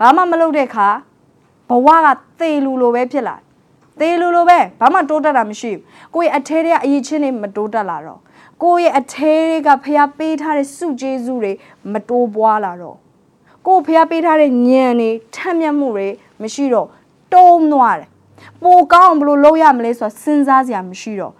[0.00, 0.88] ဘာမှမလုပ်တဲ့အခါ
[1.70, 2.08] ဘဝက
[2.40, 3.36] သေလူလိုပဲဖြစ်လာ
[4.00, 5.82] သေလူလိုပဲဘာမှတိုးတက်တာမရှိဘူး
[6.14, 8.20] ကိုယ့်ရဲ့အထဲတွေကအရေးချင်းတွေမတိုးတက်လာတော့
[8.62, 11.52] ကိုယ့်ရဲ့အထဲတွေကဖျားပေးထားတဲ့စုကျေးဇူးတွေ
[11.92, 12.96] မတိုးပွားလာတော့
[13.66, 16.08] ကိုယ့်ဖျားပေးထားတဲ့ဉာဏ်တွေထက်မြက်မှုတွေ
[16.42, 16.88] မရှိတော့
[17.34, 18.08] တုံးသွားတယ်
[18.64, 21.32] ပိုကောင်းဘလို့လုပ်ရမလဲဆိုတော့စဉ်းစားစရာမရှိတော့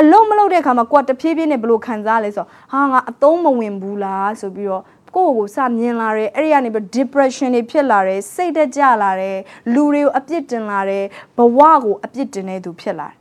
[0.00, 4.82] အလုံးမလုပ်တဲ့အခါမှာကိုယ်တဖြည်းဖြည်းနဲ့ဘလို့ခံစားလဲဆိုတော့ဟာငါအသုံးမဝင်ဘူးလားဆိုပြီးတော့
[5.18, 9.38] ကိုယ့်ကိုယ်စမြင်လာတယ်အဲ့ဒီကနေပြီး depression တွေဖြစ်လာတယ်စိတ်တက်ကြလာတယ်
[9.74, 11.04] လူတွေကိုအပြစ်တင်လာတယ်
[11.36, 13.16] ဘဝကိုအပြစ်တင်တဲ့သူဖြစ်လာတယ်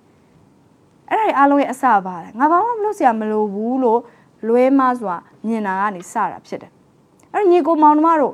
[1.09, 4.01] အဲ့ဒါအားလုံးရဲ့အစပါတယ်ငါဘာမှမလုပ်စရာမလိုဘူးလို့
[4.47, 5.15] လွဲမစွာ
[5.47, 6.71] မြင်တာကနေစတာဖြစ်တယ်
[7.33, 8.33] အဲ့ညီကိုမောင်နှမတို့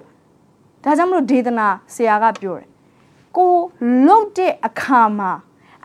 [0.84, 2.70] ဒါကြောင့်မလို့ဒေသနာဆရာကပြောတယ်
[3.38, 3.54] ကို
[4.08, 5.32] လုတ်တဲ့အခါမှာ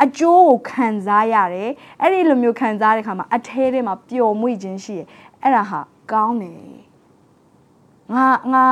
[0.04, 5.00] အကျိုးကိုခံစားရတယ်အဲ့ဒီလိုမျိုးခံစားတဲ့အခါမှာအထဲထဲမှာပျော်မွေ့ခြင်းရှိရ
[5.42, 5.80] အဲ့ဒါဟာ
[6.12, 6.77] ကောင်းတယ်
[8.14, 8.64] ငါငါ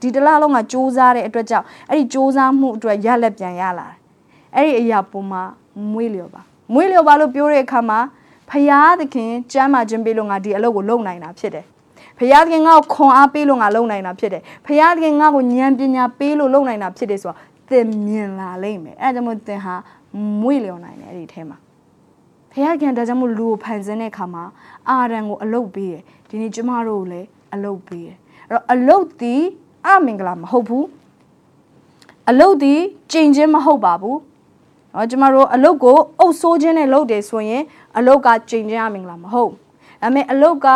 [0.00, 3.96] ဒီတလားလုံးကစူးစမ်းတဲ့အတွက်ကြောင့်အဲ့ဒီစူးစမ်းမှုအတွက်ရလက်ပြန်ရလာတယ်
[4.56, 5.42] အဲ့ဒီအရာပုံမှာ
[5.92, 7.98] မွေးလျော်ပါမွေးလျော်ပါလို့ပြောတဲ့အခါမှာ
[8.50, 11.64] ဖယားသခင်ကျမ်းမာခြင်းပေးလို့ငါဒီအလုပ်ကိုလုပ်နိုင်တာဖြစ်တယ်
[12.18, 17.38] ဖယားသခင်ငါ့ကိုခွန်အားပေးလို့ငါလုပ်နိုင်တာဖြစ်တယ်ဖယားသခင်ငါ့ကိုဉာဏ်ပညာပေးလို့လုပ်နိုင်တာဖြစ်တယ်ဆိုတော့
[17.70, 19.74] သင်မြင်လာလိမ့်မယ်အဲဒါကြောင့်မို့သင်ဟာ
[20.40, 21.56] မွေးလျော်နိုင်တယ်အဲ့ဒီထဲမှာ
[22.52, 24.44] ဖယားခင်ဒါကြောင့်မို့လူကိုဖန်ဆင်းတဲ့အခါမှာ
[24.88, 29.35] အာရန်ကိုအလုတ်ပေးတယ်ဒီနေ့ကျမတို့ကိုလည်းအလုတ်ပေးတယ်အဲ့ တော့အလုတ်ဒီ
[29.85, 30.85] အမင်္ဂလာမဟုတ်ဘူး
[32.29, 32.75] အလုတ်ဒီ
[33.11, 34.19] ကြင်ချင်းမဟုတ်ပါဘူး
[34.91, 37.63] เนาะကျမတို့အလုတ်ကိုအုပ်ဆိုးခြင်းနဲ့လုပ်တယ်ဆိုရင်
[37.97, 39.53] အလုတ်ကကြင်ချင်းအမင်္ဂလာမဟုတ်ဒါ
[40.01, 40.67] ပေမဲ့အလုတ်က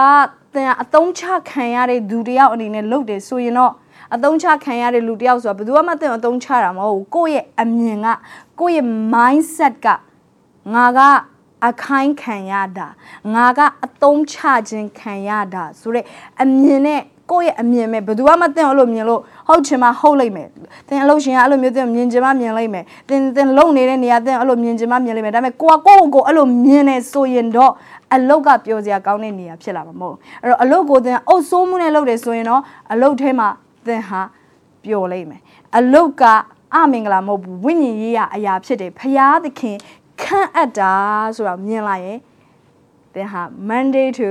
[0.54, 3.74] သင်အတုံးချခံရတဲ့သူတယောက်အနေနဲ့လုပ်တယ်ဆိုရင်တော့
[4.16, 8.08] အတုံးချခံရတဲ့လူတယောက်ဆိုတာဘယ်သူမှသင်အတုံးချတာမဟုတ်ဘူးကိုယ့်ရဲ့အမြင်က
[8.60, 9.88] ကိုယ့်ရဲ့ mindset က
[10.74, 11.00] ငါက
[11.68, 12.88] အခိုင်းခံရတာ
[13.34, 14.38] ငါကအတုံးချ
[14.70, 16.06] ခြင်းခံရတာဆိုတဲ့
[16.42, 20.49] အမြင်နဲ့ ကိုယ့်ရဲ့အမြင်ပဲဘယ်သူမှမသိအောင်လို့မြင်လို့ဟုတ်ချင်မှဟုတ်လိမ့်မယ်
[20.89, 27.73] သင်အလုပ်ရှင်ကအဲ့လိုမျိုးသင်မြင်ချင်မှမြင်လိမ့်မယ်သင်သင်လုံနေတဲ့နေရာသင်အဲ့လိုမြင်ချင်မှမြင်လိမ့်မယ်ဒါပေမဲ့ကိုကကိုယ့်ကိုအဲ့လိုမြင်နေဆိုရင်တော့
[28.15, 32.63] အလုတ်ကပြောစရာကောင်းတဲ့နေရာဖြစ်လာမှာမဟုတ်အဲ့တော့အလုတ်ကိုသင်အုပ်ဆိုးမှုနဲ့လုပ်တယ်ဆိုရင်တော့
[32.93, 33.49] အလုတ်ထဲမှာ
[33.87, 34.21] သင်ဟာ
[34.85, 35.41] ပျော်လိမ့်မယ်
[35.79, 36.25] အလုတ်က
[36.75, 39.77] အမင်္ဂလာမဟုတ်ဘူးဝိညာဉ်ရေးရအရာဖြစ်တယ်ဖရာသခင်
[40.23, 40.95] ခန့်အပ်တာ
[41.37, 42.19] ဆိုတာမြင်လိုက်ရင်
[43.15, 44.29] သင်ဟာ Monday to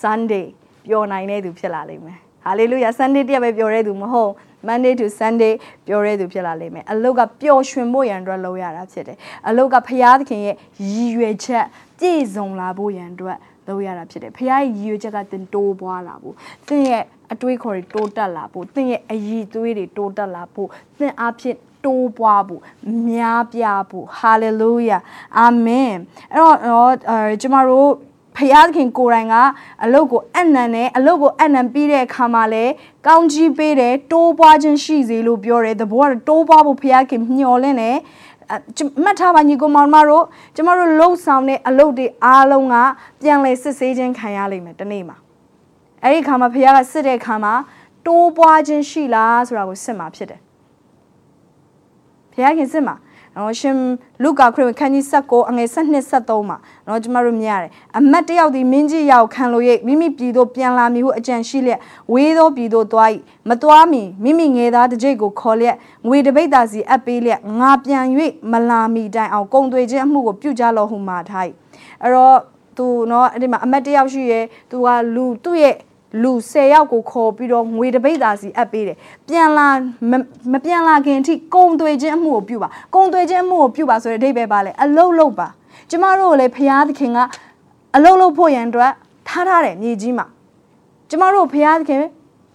[0.00, 0.46] Sunday
[0.86, 4.32] ပျော်နိုင်တဲ့သူဖြစ်လာလိမ့်မယ် ဟာလေလုယာ Sunday တရက်ပဲပျော်တဲ့သူမဟုတ်
[4.68, 5.54] Monday to Sunday
[5.86, 9.16] ပျော်တဲ့သူဖြစ်လာလိမ့်မယ်အလုတ်ကပျော်ရွှင်ဖို့ရန်အတွက်လုပ်ရတာဖြစ်တယ်
[9.48, 10.56] အလုတ်ကဖရာသခင်ရဲ့
[10.92, 11.66] ရည်ရွယ်ချက်
[11.98, 16.34] ပြည့်စုံလာဖို့ရန်အတွက်လုပ်ရတာဖြစ်တယ်ဖခင်ရဲ့ရည်ရွယ်ချက်ကတင်တိုးပွားလာဖို့
[16.68, 22.60] သင်ရဲ့အတွေးခေါ်တွေတိုးတက်လာဖို့သင်ရဲ့အရည်သွေးတွေတိုးတက်လာဖို့သင်အဖြစ်တိုးပွားဖို့
[23.08, 24.98] များပြားဖို့ဟာလေလုယာ
[25.38, 25.94] အာမင်
[26.32, 26.56] အဲ့တော့
[27.10, 27.90] အဲကျမတို့
[28.36, 29.34] ဖယားခင်ကိုယ်တိုင်က
[29.84, 32.64] အလုတ်ကိုအနံနဲ့အလုတ်ကိုအနံပြီးတဲ့အခါမှာလဲ
[33.06, 37.98] ကောင်းကြီးပေးတယ်တိုးပွားခြင်းရှိစေလို့ပြောတယ်တဘောကတိုးပွားဖို့ဖယားခင်မျှော်လင့်တယ်
[39.04, 40.24] မှတ်ထားပါညီကောင်မောင်မတို့
[40.56, 42.76] ကျမတို့လှုပ်ဆောင်တဲ့အလုပ်တွေအားလုံးက
[43.22, 45.16] ပြန်လဲစစ်ဆေးခြင်းခံရလိမ့်မယ်တနေ့မှာ
[46.02, 47.54] အဲ့ဒီခါမှာဖခင်ကစစ်တဲ့ခါမှာ
[48.06, 50.40] တိုးပွားခြင်းရှိလားဆိုတာကိုစစ်မှာဖြစ်တယ်
[52.32, 52.94] ဖခင်စစ်မှာ
[53.36, 53.76] နော်ရှင်
[54.22, 56.56] လူကာခရစ်ခန်းကြီး16အငယ်12 73မှာ
[56.88, 61.80] နော်ကျမတို့မြင်ရတယ်အမတ်တယောက်ဒီမင်းကြီးရောက်ခံလို့ရိပ်မိမိပြည်သို့ပြန်လာမည်ဟုအကြံရှိလျက်
[62.12, 63.10] ဝေးသောပြည်သို့သွား၏
[63.48, 68.04] မသွားမီမိမိငယ်သားတစ်ကြိတ်ကိုခေါ်လျက်ငွေတပိတ်သားစီအပ်ပေးလျက်ငါပြန်၍
[68.52, 71.44] မလာမီတိုင်အောင်ကုံသွေခြင်းအမှုကိုပြုကြလောဟုမှာထား၏
[72.02, 72.38] အဲ့တော့
[72.76, 74.40] သူနော်အဲ့ဒီမှာအမတ်တယောက်ရှိရဲ
[74.70, 75.74] သူကလူသူ့ရဲ့
[76.22, 78.96] လူ10ယောက်ကိုခေါ်ပြီးတော့ငွေတပိတ်သားစီအပ်ပေးတယ်
[79.28, 79.68] ပြန်လာ
[80.52, 85.48] မပြန်လာခင်အထိကုံသွေခြင်းအမှုကိုပြုပါကုံသွေခြင်းအမှုကိုပြုပါဆိုတဲ့အဓိပ္ပာယ်ပါလေအလုတ်လုတ်ပါ
[85.90, 87.18] ကျမတို့ကိုလည်းဖရာသခင်က
[87.96, 88.92] အလုတ်လုတ်ဖို့ရန်အတွက်
[89.28, 90.26] ထားထားတယ်မြေကြီးမှာ
[91.10, 91.98] ကျမတို့ဖရာသခင်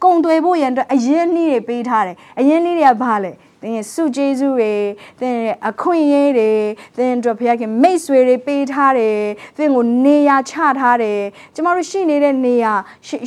[0.04, 4.74] ကုံသွေဖို့ရန်အတွက်အရင်နှီးတွေပေးထားတယ်အရင်နှီးတွေကဘာလဲ သင်ရဲ့စုကျေးဇူးတွေ
[5.20, 6.52] သင်ရဲ့အခွင့်အရေးတွေ
[6.98, 9.17] သင်တို့ဖခင်မိတ်ဆွေတွေပေးထားတယ်
[9.58, 11.20] သင်ကိုနေရာချထားတယ်
[11.56, 12.74] ကျမတို့ရှိနေတဲ့နေရာ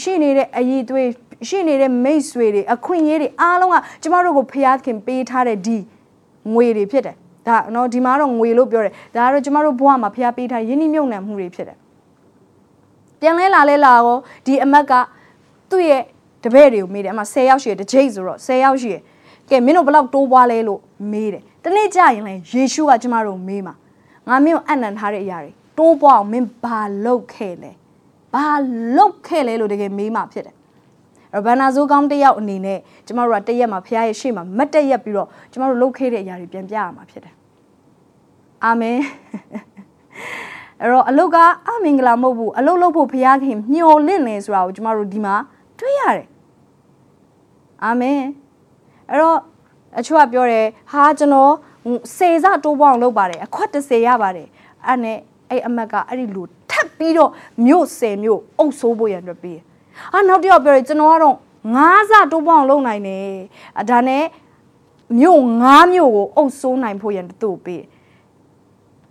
[0.02, 1.08] ရှိနေတဲ့အည်သွေး
[1.48, 5.76] ရှိနေတဲ့မိတ်ဆွေတွေအခွင့်အရေးတွေအားလုံးကကျမတို့ကိုဖခင်ပေးထားတဲ့ဒီ
[6.54, 7.16] ငွေတွေဖြစ်တယ်
[7.46, 11.78] ဒါနော်ဒီမှာတော့ငွေလို့ပြောတယ်ဒါကတော့ကျမတို့ဘဝမှာဖခင်ပေးထားယင်းနှမြုံနှံမှုတွေဖြစ်တယ်
[13.20, 14.16] ပြန်လဲလာလဲလာရော
[14.46, 14.92] ဒီအမတ်က
[15.70, 16.02] သူ့ရဲ့
[16.44, 19.02] တပည့်တွေကိုမေးတယ်အမ10ယောက်ရှိတယ်တစ်ချိန်ဆိုတော့10ယောက်ရှိတယ်
[19.50, 20.80] ကဲမင်းတို့ဘလောက်တိုးပွားလဲလို့
[21.12, 23.74] မေးတယ်တနေ့ကျရင်လဲယေရှုကကျမတို့မေးမှာ
[24.28, 27.72] ငါမင်းကိုအနံထားတဲ့အရာတွေတိုးပွားအောင်မင်းဘာလုပ်ခဲ့လဲ
[28.34, 28.46] ဘာ
[28.96, 30.54] လုပ်ခဲ့လဲလို့တကယ်မေးမှာဖြစ်တယ်
[31.34, 37.34] ရဘနာဇိုးကောင်းတယောက်အနေနဲ့ကျမတို့ကတရက်မှာဖခင်ရဲ့ရှေ့မှာမတ်တက်ရက်ပြီးတော့ကျမတို့လုပ်ခဲ့တဲ့အရာတွေပြန်ပြရမှာဖြစ်တယ်
[38.64, 38.98] အာမင်
[40.80, 41.36] အဲ့တော့အလုတ်က
[41.68, 45.34] အမင်္ဂလာမဟုတ်ဘူးအလုတ်လုပ်ဖို့ဖခင်မျှော်လင့်နေဆိုတာကိုကျမတို့ဒီမှာ
[45.78, 46.28] တွေ့ရတယ်
[47.84, 48.18] အာမင်
[49.10, 49.38] အဲ့တော့
[49.98, 51.52] အချို့ကပြောတယ်ဟာကျွန်တော်
[52.16, 54.48] စေစတိုးပေါအောင်လုပ်ပါတယ်အခွက်30ရပါတယ်
[54.86, 55.18] အဲ့နဲ့
[55.50, 57.30] အဲ့အမတ်ကအဲ့ဒီလူထပ်ပြီးတော့
[57.66, 59.58] မြို့10မြို့အုပ်ဆိုးဖို့ရန်အတွက်ပေး
[60.12, 61.36] အာနောက်တစ်ယောက်ပြောတယ်ကျွန်တော်ကတော့
[61.74, 63.28] ငါးစတိုးပေါအောင်လုပ်နိုင်တယ်
[63.90, 64.24] ဒါနဲ့
[65.18, 67.82] မြို့9မြို့ကိုအုပ်ဆိုးနိုင်ဖို့ရန်တူပေး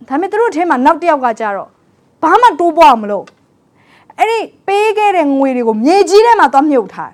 [0.08, 1.68] ဒါပေမဲ့သူတို့ထဲမှာနောက်တစ်ယောက်ကကြတော့
[2.22, 3.24] ဘာမှတိုးပွားမလို့
[4.18, 7.12] အဲ့ဒီပေးခဲ့တဲ့ငွေတွေကိုမြေကြီးထဲမှာသွားမြုပ်ထား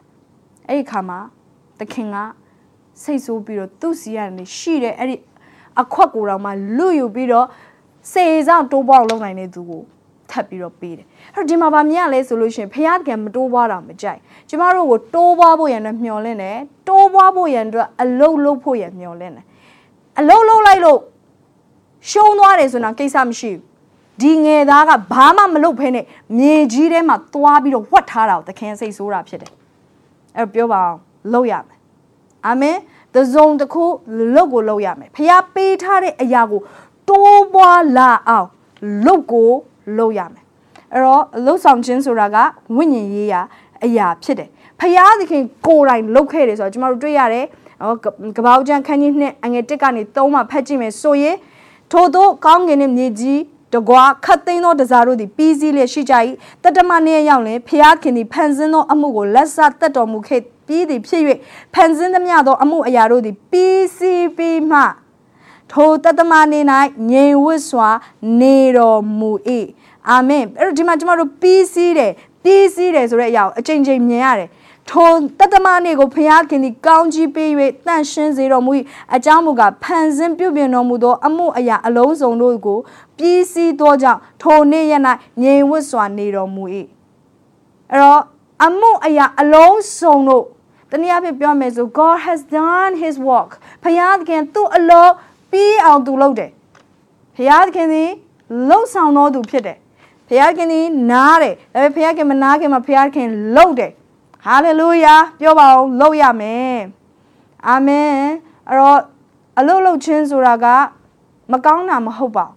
[0.69, 1.19] အဲ့ဒီခါမှာ
[1.79, 2.17] သခင်က
[3.03, 5.17] စိတ်ဆိုးပြီးတော့သူ့စီကနေရှိတဲ့အဲ့ဒီ
[5.81, 7.47] အခွက်ကိုတော့မှလူယူပြီးတော့
[8.13, 9.83] စေဆောင်တိုးပွားအောင်လုပ်နိုင်တဲ့သူကို
[10.31, 19.45] ထပ်ပြီးတော့ပေးတယ်အဲ့တော့ဒီမှာဗာမြင်ရလဲဆိုလို့ရှိရင်ဖះတကယ်မတိုးပွားတာမကြိုက်ကျမတို့ကိုတိုးပွားဖို့ရန်အတွက်မျှော်လင့်တယ်တိုးပွားဖို့ရန်အတွက်အလုတ်လုပ်ဖို့ရန်မျှော်လင့်တယ်
[20.19, 21.01] အလုတ်လုပ်လိုက်လို့
[22.11, 23.63] ရှုံးသွားတယ်ဆိုတာကိစ္စမရှိဘူး
[24.23, 26.05] ဒီငယ်သားကဘာမှမလုပ်ဖဲနဲ့
[26.39, 29.53] မြေကြီးထဲမှာသွားပြီးတော့ဝတ်ထားတာကိုသခင်စိတ်ဆိုးတာဖြစ်တယ်
[30.37, 30.99] အဲ့ပြောပါအောင်
[31.33, 31.76] လုပ်ရမယ်
[32.47, 32.77] အာမင်
[33.15, 33.85] တစုံတစ်ခု
[34.35, 36.61] လုတ်ကိုလုတ်ရမယ်ဖះပေးထားတဲ့အရာကို
[37.09, 38.49] တိုးပွားလာအောင်
[39.07, 39.51] လုတ်ကို
[39.99, 40.45] လုတ်ရမယ်
[40.93, 42.37] အဲ့တော့လုတ်ဆောင်ခြင်းဆိုတာက
[42.77, 43.41] ဝိညာဉ်ရေးရာ
[43.85, 44.49] အရာဖြစ်တယ်
[44.81, 47.47] ဖះသခင်ကိုယ်တိုင်လုတ်ခဲ့တယ်ဆိုတော့ကျွန်တော်တို့တွေ့ရတယ်
[47.83, 47.97] နော်
[48.37, 51.37] ကပောက်ကျန်ခန်းကြီးနှစ်အငယ်1ကနေ3မှာဖတ်ကြည့်မယ်ဆိုရင်
[51.93, 53.41] ထို့သောကောင်းကင်နှင့်မြေကြီး
[53.75, 56.15] တကွာခတ်သိမ်းသောတစားတို့သည်ပြီးစည်းလျက်ရှိကြ၏
[56.63, 61.23] တတမနေ့ရောက်လင်ဖျားခင်သည်ဖန်ဆင်းသောအမှုကိုလက်ဆတတ်တော်မူခဲ့ ပြီးသည်ဖြစ်၍
[61.75, 64.81] ဖန်ဆင်းသမျှသောအမှုအရာတို့သည်ပြီးစီးပြီးမှ
[65.73, 66.61] ထိုတတမနေ၌
[67.11, 67.89] ငြိမ်ဝတ်စွာ
[68.41, 69.33] နေတော်မူ၏
[70.09, 72.13] အာမင်အဲ့တော့ဒီမှာကျွန်တော်တို့ပြီးစီးတယ်
[72.45, 74.49] ပြီးစီးတယ်ဆိုတဲ့အရာကိုအချိန်ချင်းမြင်ရတယ်
[74.91, 77.51] ထိုတတမနေ့ကိုဖျားခင်သည်ကောင်းကြီးပေး၍
[77.87, 78.73] တန့်ရှင်းစေတော်မူ၏
[79.15, 82.79] အကြောင်းမူကားဖန်ဆင်းပြုပြင်တော်မူသော အမှုအရာအလုံးစုံတို့ကို
[83.19, 85.03] ပြီးစီးသောကြောင့်ထိုနေ့ရက်၌
[85.43, 86.65] ငြိမ်ဝတ်စွာနေတော်မူ၏
[87.91, 88.23] အဲ့တော့
[88.65, 90.45] အမှုအရာအလုံးစုံတို့
[90.91, 93.51] တနည်းအားဖြင့်ပြောမယ်ဆို God has done his work
[93.83, 95.13] ဖခင်သခင်သူ့အလုပ်
[95.51, 96.51] ပြီးအောင်သူလုပ်တယ်
[97.37, 98.11] ဖခင်သခင်သည်
[98.69, 99.79] လှုပ်ဆောင်တော်သူဖြစ်တယ်
[100.29, 103.93] ဖခင်ခင်သည်နားတယ်ဒါပေမဲ့ဖခင်ခင်မနားခင်မှာဖခင်ခင်လှုပ်တယ်
[104.47, 106.79] ဟာလေလုယာပြောပါအောင်လှုပ်ရမယ်
[107.69, 108.15] အာမင်
[108.69, 109.01] အဲ့တော့
[109.59, 110.67] အလုတ်လုတ်ချင်းဆိုတာက
[111.53, 112.57] မကောင်းတာမဟုတ်ပါဘူး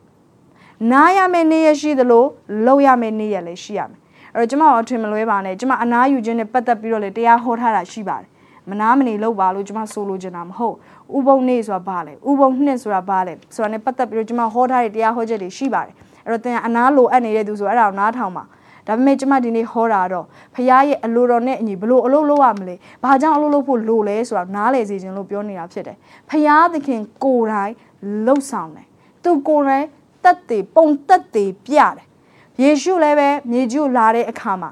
[0.91, 2.25] နားရမယ့်နေ့ရရှိသလို
[2.65, 3.99] လှုပ်ရမယ့်နေ့ရလည်းရှိရမယ်
[4.39, 8.27] အဲ့တော့ကျမတို့အထင်မလွဲပါနဲ့ကျမအနားယူခြင်းနဲ့ပတ်သက်ပြီးတော့လေတရားဟောထားတာရှိပါတယ်
[8.69, 10.75] မနာမနေလောက်ပါလို့ကျမဆိုလိုချင်တာမဟုတ်
[11.17, 15.93] ဥပုံနေ့ဆိုတာဘာလဲဥပုံနှစ်ဆိုတာဘာလဲဆိုတာနဲ့ပတ်သက်ပြီးတော့ကျမဟောထားတဲ့တရားဟောချက်တွေရှိပါတယ်
[16.25, 18.43] အဲ့တော့သင်အနားလိုအပ်နေတဲ့သူဆိုအဲ့ဒါကိုနားထောင်ပါ
[18.87, 20.25] ဒါပေမဲ့ကျမဒီနေ့ဟောတာတော့
[20.55, 25.97] ဖခင်ရဲ့အလိုတော်နဲ့အညီဘလို့အလုပ်လုပ်ရမလဲဘာကြောင့်အလုပ်လုပ်ဖို့လိုလဲဆိုတာနားလည်စေခြင်းလို့ပြောနေတာဖြစ်တယ်
[26.29, 27.73] ဖခင်သခင်ကိုယ်တိုင်
[28.25, 28.87] လှုပ်ဆောင်တယ်
[29.23, 29.85] သူကိုယ်တိုင်
[30.23, 32.08] တက်တည်ပုံတက်တည်ပြတယ်
[32.63, 34.71] ယေရှုလည်းပဲမြေကြီးလာတဲ့အခါမှာ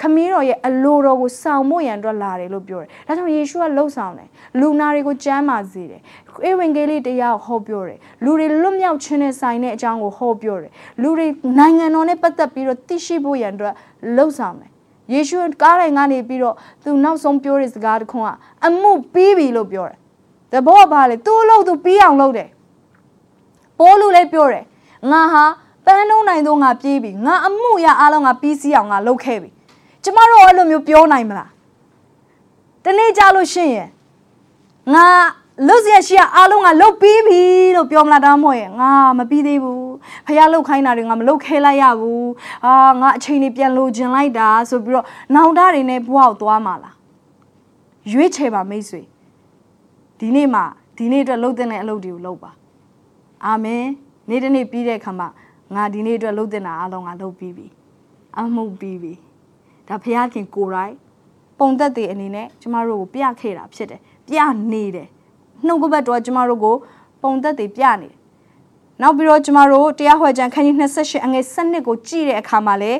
[0.00, 4.28] ခမည်းတော်ရဲ့အလိုတော်ကိုဆောင်ဖို့ရန်အတွက်လာတယ်လို့ပြောတယ်။ဒါကြောင့်ယေရှုကလှုပ်ဆောင်တယ်။
[4.60, 6.00] လူနာတွေကိုကျမ်းမာစေတယ်။
[6.48, 11.26] ဧဝံဂေလိတရားကိုဟောပြောတယ်။လူတွေလွတ်မြောက်ခြင်းနဲ့ဆိုင်တဲ့အကြောင်းကိုဟောပြောတယ်။လူတွေ
[11.58, 13.74] နိုင်ငံတော်နဲ့ပတ်သက်ပြီးတော့သိရှိဖို့ရန်အတွက်
[14.16, 14.70] လှုပ်ဆောင်တယ်။
[15.12, 18.30] ယေရှုကားတိုင်းကနေပြီးတော့သူနောက်ဆုံးပြောတဲ့စကားတစ်ခွန်းက
[18.66, 19.98] အမှုပြီးပြီလို့ပြောတယ်။
[20.52, 22.48] တဘောကဘာလဲသူ့လို့သူပြီးအောင်လုပ်တယ်။
[23.78, 24.64] ပိုးလူလည်းပြောတယ်။
[25.12, 29.50] ငါဟာပ န်းနှုံးနိုင်သောငါပြေးပြီ။ငါအမှုရအားလုံးငါပြီးစီးအောင်ငါလုပ်ခဲ့ပြီ။
[30.04, 31.50] ကျမတို့အဲ့လိုမျိုးပြောနိုင်မလား
[32.84, 33.88] တနေ့ကြလို့ရှိရင်
[34.94, 35.06] ငါ
[35.68, 37.40] လုတ်ရရှိရအားလုံးကလုတ်ပြီးပြီ
[37.76, 39.90] လို့ပြောမလားတောင်းမဟုတ်ရင်ငါမပြီးသေးဘူး
[40.26, 42.30] ဖះလုတ်ခိုင်းတာတွေငါမလုတ်ခဲလိုက်ရဘူး
[42.64, 46.94] အာငါအချိန်ကြီးပြန်လိုချင်လိုက်တာဆိုပြီးတော့နောင်တတွေနဲ့ဘဝကိုသွားမှာလား
[48.10, 49.02] ရွေးချယ်ပါမိတ်ဆွေ
[50.20, 50.60] ဒီနေ့မှ
[50.96, 52.50] ဒီနေ့အတွက်လှုပ်တဲ့အလုပ်တွေကိုလုပ်ပါ
[53.46, 53.84] အာမင်
[54.28, 55.28] နေ့တစ်နေ့ပြီးတဲ့အခါမှာ
[55.74, 57.66] ငါဒီနေ့အတွက်လှုပ်တဲ့တာအားလုံးငါလှုပ်ပြီးပြီ
[58.38, 59.12] အမှုပြီးပြီ
[59.88, 60.96] ဒါဖះခင်ကိုရိုင်း
[61.58, 64.38] ပုံသက်တွေအနေနဲ့ကျမတို့ကိုပြခဲ့တာဖြစ်တယ်ပြ
[64.72, 65.08] နေတယ်
[65.66, 66.76] နှုတ်ကပတ်တော်ကျမတို့ကို
[67.22, 68.14] ပုံသက်တွေပြနေတယ်
[69.02, 72.92] နောက်ပြီးတော့ကျမတို့တရားဟောကြံခန်းကြီး28အငယ်7ကိုကြည့်တဲ့အခါမှာလေ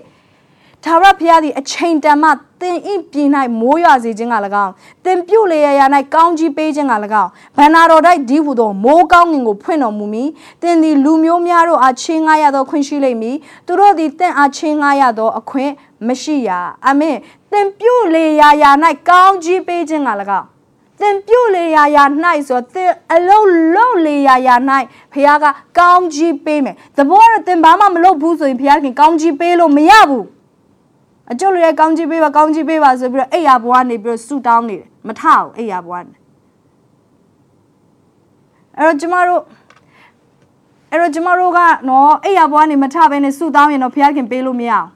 [0.85, 2.29] သာရဖျားသည်အချိန်တန်မှ
[2.61, 3.29] သင်ဤပြည်၌
[3.61, 4.73] မိုးရွာစေခြင်းက၎င်း
[5.05, 10.25] သင်ပြုတ်လေရာရာ၌ကောင်းကြီးပေးခြင်းက၎င်းဗန္နာတော်တိုက်ဒီဟုသောမိုးကောင်းငင်ကိုဖွင့်တော်မူမီ
[10.62, 15.73] သင်သည်လူမျိုးများတို့အားချင်းငားရသောခွင့်ရှိလိမ့်မည်သူတို့သည်သင်အားချင်းငားရသောအခွင့်
[16.07, 16.51] မရှိရ
[16.87, 17.16] အာမင်
[17.51, 18.71] သင်ပြုတ်လေရာရာ၌
[19.09, 20.47] ကောင်းကြီးပေးခြင်းက၎င်း
[21.01, 22.05] သင်ပြုတ်လေရာရာ၌
[22.49, 24.55] ဆိုသင်အလုံးလုံးလေရာရာ၌
[25.12, 25.45] ဖခင်က
[25.79, 30.27] ကောင်းကြီးပေးမယ်သဘောကတော့သင်ဘာမှမလုပ်ဘူးဆိုရင်ဖခင်ကောင်းကြီးပေးလို့မရဘူး
[31.33, 36.14] အကျုပ်လည်းကောင်းကြီးပေးပါကောင်းကြီးပေးပါဆိုပြီးတော့အိယာဘွားနေပြီးတော့ဆူတောင်းနေတယ်မထအောင်အိယာဘွားနေ
[38.77, 39.43] အဲ့တော့ကျမတို့
[40.90, 44.88] အဲ့တော့ကျမတို့ကနော်အိယာဘွားနေမထဘဲနဲ့ဆူတောင်းရင်တော့ဖခင်ပေးလို့မရအောင်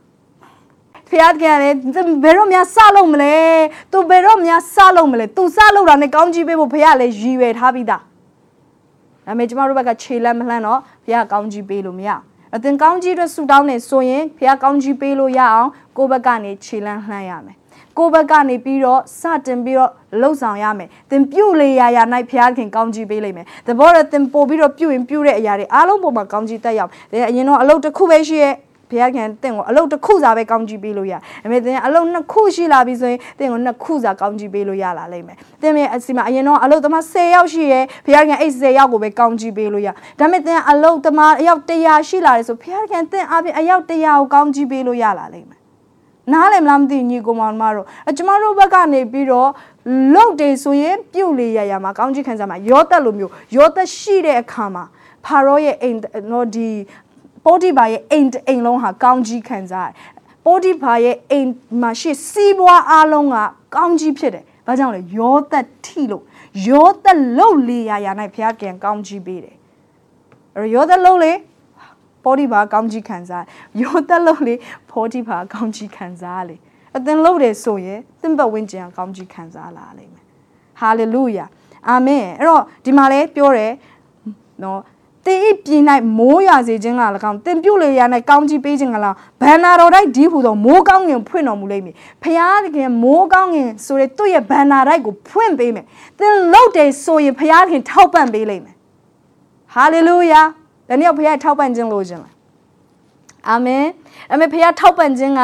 [1.10, 1.76] ဖျားကလည်း
[2.24, 3.34] ဘယ်တော့မှစလုံးမလဲ။
[3.92, 8.00] तू ဘယ်တော့မှစလုံးမလဲ။ तू စလုံးတာနဲ့ကောင်းကြီးပေးဖို့ဖျားလည်းရည်ရွယ်ထားပြီးသား။
[9.26, 12.10] ဒါပေမဲ့ကျမတို့ဘက်ကခြေလက်မလှမ်းတော့ဖျားကောင်းကြီးပေးလို့မရ။
[12.56, 17.56] အသင်ကောင်းကြီးအတွက်ဆူတောင်းနေဆိုရင်ဖျားကောင်းကြီးပေးလို့ရအောင် ကိုယ့်ဘက်ကနေခြေလန်းလှမ်းရမယ်။
[17.98, 28.54] ကိုယ့်ဘက်ကနေပြီးတော့စတင်ပြီးတော့လှုပ်ဆောင်ရမယ်။သင်ပြုတ်လေရာရာ၌ဖျားခင်ကောင်းကြီးပေးလိမ့်မယ်။သဘောတော့သင်ပို့ပြီးတော့ပြုတ်ရင်ပြုတ်တဲ့အရာတွေအားလုံးပေါ်မှာကောင်းကြီးတက်ရောက်။ဒါအရင်တော့အလုပ်တစ်ခုပဲရှိရဲ့
[28.90, 39.88] ဘုရားခင်တင့်ကိုအလုပ်တစ်ခုစာပဲကောင်းကြီးပေးလို့ရ။အမေတင်အလုပ်နှစ်ခုရှိလာပြီဆိုရင်တင့်ကိုနှစ်ခုစာကောင်းကြီးပေးလို့ရလာလိမ့်မယ်။တင်မေအစီမအရင်တော့အလုပ်သမား10ယောက်ရှိရဲဘုရားခင်အဲ့10ယောက်ကိုပဲကောင်းကြီးပေးလို့ရ။
[40.20, 45.60] ဒါပေမဲ့တင်အလုပ်သမားအယောက်100ရှိလာတယ်ဆိုဘုရားခင်တင့်အပြင်အယောက်100ကိုကောင်းကြီးပေးလို့ရလာလိမ့်မယ်။
[46.32, 49.50] နားလည်မလားမသိညီကောင်မောင်မတို့အကျမတို့ဘက်ကနေပြီးတော့
[50.14, 54.84] လုတ်တယ်ဆိုရင်ပြုတ်လေရရမှာကောင်းကြီးခံစားမှာရောတက်လိုမျိုးရောတက်ရှိတဲ့အခါမှာ
[55.24, 55.96] ဖာရောရဲ့အိမ်
[56.30, 56.68] နော်ဒီ
[57.44, 59.94] ပိုတိဘာရဲ့အိမ်အိမ်လုံးဟာကောင်းကြီးခံစားရတယ်
[60.44, 61.48] ပိုတိဘာရဲ့အိမ်
[61.82, 63.36] မှာရှိစီးပွားအားလုံးက
[63.74, 66.22] ကောင်းကြီးဖြစ်တယ်ဘာကြောင့်လဲယောသက်ထိလို့
[66.68, 69.56] ယောသက်လှုပ်လေရာရာ၌ဘုရားပြန်ကောင်းကြီးပေးတယ်
[70.56, 71.32] အဲ့ယောသက်လှုပ်လေ
[72.24, 73.44] ပိုတိဘာကောင်းကြီးခံစား
[73.80, 74.54] ယောသက်လှုပ်လေ
[74.90, 76.56] ပိုတိဘာကောင်းကြီးခံစားလေ
[76.96, 80.24] အသင်လှုပ်တယ်ဆိုရင်သင်ပတ်ဝန်းကျင်ကောင်းကြီးခံစားလာလိမ့်မယ်
[80.80, 81.46] ဟာလေလုယာ
[81.88, 83.72] အာမင်အဲ့တော့ဒီမှာလဲပြောတယ်
[84.62, 84.80] နော်
[85.26, 85.82] တင်ဤပြည်၌
[86.18, 95.84] မိုးရွာစေခြင်းက၎င်းတင်ပြုတ်လေရာ၌ကောင်းကြီးပေးခြင်းက၎င်းဘန္နာတော်တိုက်ဒီဟုသောမိုးကောင်းငင်ဖွင့်တော်မူလိမ့်မည်ဖျားသခင်မိုးကောင်းငင်ဆိုတဲ့သူ့ရဲ့ဘန္နာတိုက်ကိုဖွင့်ပေးမယ်
[96.18, 98.76] တင်လုတ်တယ်ဆိုရင်ဖျားသခင်ထောက်ပံ့ပေးလိမ့်မယ်
[99.74, 100.42] ဟာလေလုယာ
[100.88, 102.34] ဒါနဲ့ဖျားထောက်ပံ့ခြင်းလို့ခြင်းလား
[103.48, 103.84] အာမင်
[104.32, 105.42] အမေဖျားထောက်ပံ့ခြင်းက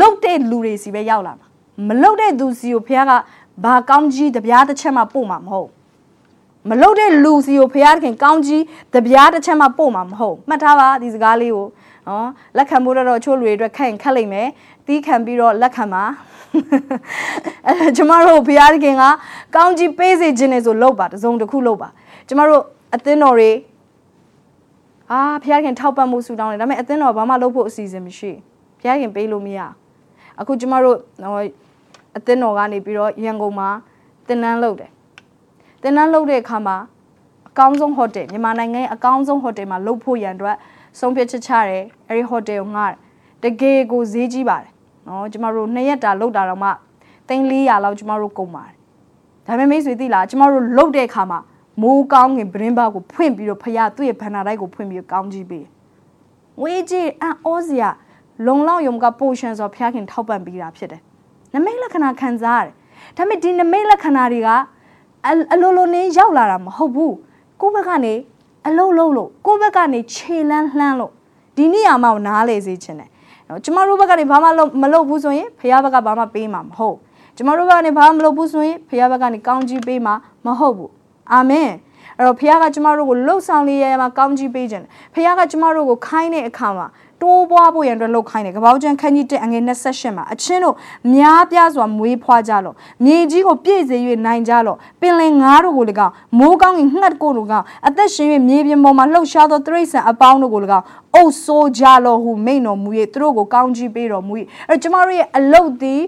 [0.00, 1.46] လုတ်တဲ့လူတွေစီပဲရောက်လာမှာ
[1.88, 3.12] မလုတ်တဲ့သူစီကိုဖျားက
[3.64, 5.68] ဘာကောင်းကြီးတပြားတစ်ချက်မှပို့မှာမဟုတ်
[6.68, 8.62] မလုတ်တဲ့လူစီကိုဖရားခင်ကောင်းကြီး
[8.94, 11.66] တပြားတစ်ချက်မှပို့မှာမဟုတ်မှတ်ထားပါဒီစကားလေးကို
[12.08, 14.48] နော်လက်ခံဖို့တော့ချိုးလူတွေအတွက်ခက်ရင်ခက်လိမ့်မယ်
[14.86, 16.04] တီးခံပြီးတော့လက်ခံပါ
[17.66, 19.04] အဲကျမတို့ဖရားခင်က
[19.56, 21.88] ကောင်းကြီးပေးစေခြင်းနဲ့ဆိုလုပ်ပါတစုံတစ်ခုလုပ်ပါ
[22.28, 22.62] ကျမတို့
[22.94, 23.50] အသင်းတော်တွေ
[25.14, 28.32] အာဖရားခင်ထောက်ပံ့မှုဆူတောင်းတယ်ဒါပေမဲ့အသင်းတော်ဘာမှလုပ်ဖို့အစီအစဉ်မရှိ
[28.80, 29.60] ဖရားခင်ပေးလို့မရ
[30.40, 30.98] အခုကျမတို့
[32.16, 33.68] အသင်းတော်ကနေပြီးတော့ရန်ကုန်မှာ
[34.28, 34.90] တင်နန်းလုပ်တယ်
[35.82, 36.76] တင်နန်းလုပ်တဲ့အခါမှာ
[37.48, 40.56] အကောင်းဆုံးဟိုတယ်မြန်မာနိုင်ငံရဲ့အကောင်းဆုံးဟိုတယ်မှာလုပ်ဖို့ရန်အတွက်
[41.00, 42.92] ဆုံးဖြတ်ချက်ချတယ်အဲ့ဒီဟိုတယ်ကိုငှား
[43.42, 44.70] တယ်တကယ်ကိုဈေးကြီးပါတယ်
[45.06, 46.70] နော်ကျမတို့နှစ်ရက်တာလုပ်တာတော့မှ
[47.28, 48.76] 3400လောက်ကျမတို့ကုန်ပါတယ်
[49.46, 51.38] ဒါပေမဲ့မိတ်ဆွေသိလားကျမတို့လုပ်တဲ့အခါမှာ
[51.82, 55.64] မိုးကောင်းငင်ပရင်းပါကိုဖွင့်ပြီးတော့ဖခင်သူ့ရဲ့ဗန္နာတိုက်ကိုဖွင့်ပြီးတော့ကောင်းကြီးပေး
[56.60, 57.90] ငွေကြီးအံ့ဩစရာ
[58.46, 61.00] လုံလောက်ယုံကပိုရှင်ဆိုဖခင်ထောက်ပံ့ပေးတာဖြစ်တယ်
[61.54, 62.74] နမိတ်လက္ခဏာခံစားရတယ်
[63.16, 64.48] ဒါပေမဲ့ဒီနမိတ်လက္ခဏာတွေက
[65.52, 67.14] အလိုလိုနေရောက်လာတာမဟုတ်ဘူး
[67.60, 68.14] ကိုယ့်ဘက်ကနေ
[68.66, 71.12] အလုံးလုံးလို့ကိုယ့်ဘက်ကနေခြေလန်းလှမ်းလို့
[71.56, 73.10] ဒီနေရာမှာနားလေစေချင်တယ်
[73.48, 74.48] နော်ကျမတို့ဘက်ကနေဘာမှ
[74.82, 76.96] မလုပ်ဘူးဆိုရင်ဖခင်ဘက်ကဘာမှပေးမှာမဟုတ်
[77.36, 80.14] ကျမတို့ဘက်ကနေဘာမှမလုပ်ဘူးဆိုရင်ဖခင်ဘက်ကနေကောင်းကြီးပေးမှာ
[80.46, 80.90] မဟုတ်ဘူး
[81.32, 81.70] အာမင်
[82.18, 84.84] အဲ့တော့ဖခင်ကကျမတို့ကိုလှုပ်ဆောင်လေးရမှာကောင်းကြီးပေးခြင်း
[85.14, 86.86] ဖခင်ကကျမတို့ကိုခိုင်းတဲ့အခါမှာ
[87.24, 90.74] တိုးပွားဖို့ရန်အတွက်လှုပ်ခိုင်းတယ်ကပောက်ကျန်ခန်းကြီးတဲ့အငယ်28မှာအချင်းတို့
[91.14, 100.84] များပြားစွာမွေးဖွားကြလော့မြေကြီးကိုပြည့်စေ၍နိုင်ကြလော့ပင်လင်ငါးတို့ကို၎င်းမိုးကောင်းငှက်ကို၎င်းအသက်ရှင်၍မြေပြင်ပေါ်မှာလှုပ်ရှားသောတရိษံအပေါင်းတို့ကို၎င်း
[101.14, 104.32] အုပ်ဆိုးကြလော့ဟုမိန်တော်မူ၍သူတို့ကိုကောင်းကြီးပေးတော်မူ၏
[104.68, 106.00] အဲကျမတို့ရဲ့အလုတ်သည်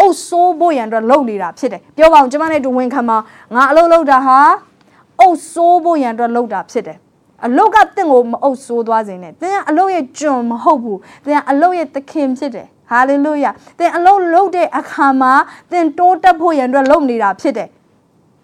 [0.00, 3.18] အုပ်ဆိုးဖို့ရန်အတွက်လှုပ်နေတာဖြစ်တယ်ပြောပါအောင်ကျမနဲ့တူဝင်ခံမှာ
[3.54, 4.38] ငါအလုတ်လုပ်တာဟာ
[5.20, 6.98] အုပ်ဆိုးဖို့ရန်အတွက်လှုပ်တာဖြစ်တယ်
[7.46, 15.32] အလုတ်ကတင့်ကိုမအုပ်ဆိုးသွားစေနဲ့သင်ကအလုတ်ရဲ့ကျွန်မဟုတ်ဘူးသင်ကအလုတ်ရဲ့သခင်ဖြစ်တယ်ဟာလေလုယာသင်အလုတ်လုပ်တဲ့အခါမှာ
[15.70, 17.68] သင်တိုးတက်ဖို့ရန်အတွက်လုပ်နေတာဖြစ်တယ်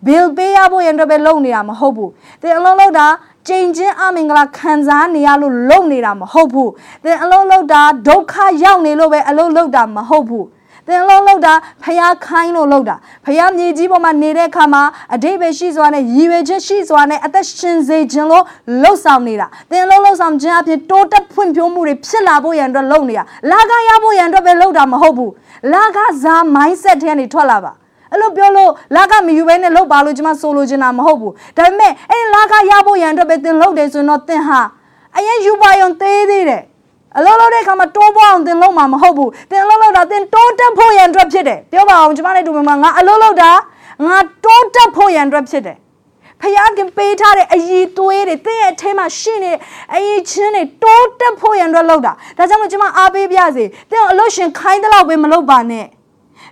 [0.06, 2.10] bill ပေးရဖို့ရန်အတွက်ပဲလုပ်နေတာမဟုတ်ဘူး
[2.42, 3.06] သင်အလုံးလုံးတာ
[3.48, 6.70] ကြင်ချင်းအမင်္ဂလာခံစားနေရလို့လုပ်နေတာမဟုတ်ဘူး
[7.04, 10.46] သင်အလုံးလုံးတာဒုက္ခရောက်နေလို့ပဲအလုံးလုံးတာမဟုတ်ဘူး
[10.90, 12.94] သင်လုံးလောက်တာဖျားခိုင်းလို့လောက်တာ
[13.26, 14.82] ဖျားမြေကြီးပေါ်မှာနေတဲ့အခါမှာ
[15.14, 18.44] အတိတ်ပဲရှိစွာနဲ့ရည်ရွယ်ချက်ရှိစွာနဲ့အသက်ရှင်စေခြင်းလို့
[18.82, 25.32] လှုပ်ဆောင်နေတာသင်လုံးလှုပ်ဆောင်ခြင်းအဖြစ်တိုးတက်ဖွံ့ဖြိုးမှုတွေဖြစ်လာဖို့ရန်အတွက်လုပ်နေတာလာကရဖို့ရန်အတွက်ပဲလုပ်တာမဟုတ်ဘူး
[25.72, 27.72] လာကစား mindset ထဲကနေထွက်လာပါ
[28.12, 34.60] အဲ့လိုပြောလို့လာကမယူဘဲနဲ့လှုပ်ပါလို့ကျွန်မဆိုလိုချင်တာမဟုတ်ဘူးဒါပေမဲ့အဲ့လာကရဖို့ရန်အတွက်ပဲသင်လှုပ်တယ်ဆိုရင်တော့သင်ဟာ
[35.16, 36.62] အရင်ယူပါယုံသေးသေးတယ်
[37.18, 43.50] အလုံးလုံးတဲ့အခါမှာတိုးပွားအောင်သင်လုံးမှာမဟုတ်ဘူးသင်အလုံးလုံးတာသင်တိုးတက်ဖို့ရန်အတွက်ဖြစ်တယ်ပြောပါအောင်ကျွန်မနဲ့တူမှာငါအလုံးလုံးတာ
[44.06, 45.76] ငါတိုးတက်ဖို့ရန်အတွက်ဖြစ်တယ်
[46.40, 49.58] ဖခင်ကပေးထားတဲ့အည်သွေးတွေသင်ရဲ့အထဲမှာရှိနေတဲ့
[49.94, 55.86] အည်ချင်းတွေတိုးတက်ဖို့ရန်အတွက်လုပ်တာဒါကြောင့်မို့ကျွန်မအားပေးပြစေသင်အလို့ရှင်ခိုင်းတဲ့လောက်ပဲမလုပ်ပါနဲ့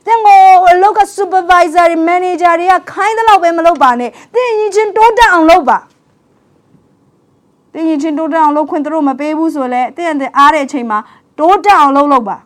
[0.07, 0.41] သင်ကို
[0.73, 5.79] အလုပ်က supervisor တွေ manager တွေကခိုင်းတဲ့လောက်ပဲမလုပ်ပါနဲ့သင်အည်ချင်းတိုးတက်အောင်လုပ်ပါ
[7.73, 10.99] တင်းရင်ချင်းတိုးတက်အောင်လုပ်ခွင့်သူတို့မပေးဘူးဆိုလဲတင့်တဲ့အားတဲ့အချိန်မှာ
[11.39, 12.37] တိုးတက်အောင်လုပ်လုပ်ပါ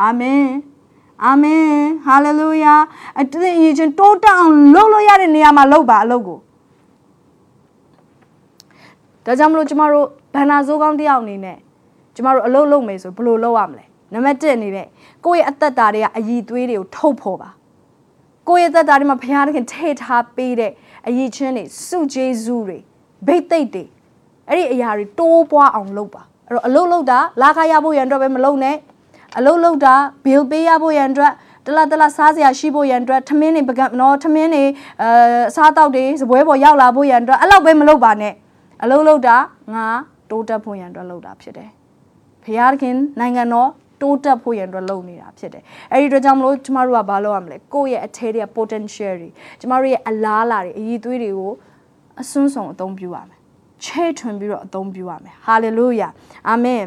[0.00, 0.46] အာမင်
[1.24, 1.66] အာမင်
[2.06, 2.74] ဟာလေလုယာ
[3.20, 6.38] အတင်းရင်ချင်းတိုးတက်အောင်လုပ်လို့ရတဲ့နေရာမှာလုပ်ပါအလုပ်ကို
[9.24, 11.56] ဒါကြောင့်မလို့ကျမတို့ဘန္နာဇိုးကောင်းတယောက်အနေနဲ့
[12.14, 14.86] ကျမတို့အလုပ်လုပ်မယ်ဆိုဘယ်လိုလုပ်ရမလဲနံပါတ်1အနေနဲ့
[15.24, 17.50] ကိုယ့်ရဲ့အသက်တာတွေကအည်သွေးတွေကိုထုတ်ဖို့ပါ
[18.48, 20.72] ကိုယ့်ရဲ့သက်တာတွေမှာဘုရားသခင်ထေထားပေးတဲ့
[21.06, 22.78] အည်ချင်းတွေစုကျေးဇူးတွေ
[23.26, 23.84] ဘိတ်သိက်တွေ
[24.48, 28.76] အဲ့ဒီအရာတွေတိုးပွားအောင်လုပ်ပါအဲ့တော့အလုပ်လုပ်တာလာခရဖို့ရန်အတွက်ပဲမလုပ်နဲ့
[29.38, 31.32] အလုပ်လုပ်တာ bill ပေးရဖို့ရန်အတွက်
[31.66, 34.64] တလားတလားစားစရာရှိဖို့ရန်အတွက်ထမင်းတွေပကံနော်ထမင်းတွေ
[35.02, 35.08] အဲ
[35.56, 38.34] စားတောက်တွေစပွဲပေါ်ရောက်လာဖို့ရန်အတွက်အဲ့လောက်ပဲမလုပ်ပါနဲ့
[38.82, 39.36] အလုပ်လုပ်တာ
[39.74, 39.86] ငါ
[40.30, 41.70] တိုးတက်ဖို့ရန်အတွက်လုပ်တာဖြစ်တယ်
[42.44, 42.46] ဖ
[42.82, 43.70] ခင်နိုင်ငံတော်
[44.02, 49.28] တိုးတက်ဖို့ရန်အတွက်လုပ်နေတာဖြစ်တယ်။အဲဒီအတွက်ကြောင့်မလို့ကျမတို့ကဘာလုပ်ရမလဲ။ကိုယ့်ရဲ့အထဲတွေက potential တွေ
[49.60, 51.52] ကျမတို့ရဲ့အလားအလာတွေအည်သွေးတွေကို
[52.20, 53.35] အစွန်းဆုံးအသုံးပြုရမယ်
[53.84, 56.08] ချဲ့ထွင်ပြီးတော့အသုံးပြုရမယ်ဟာလေလုယာ
[56.48, 56.82] အာမင်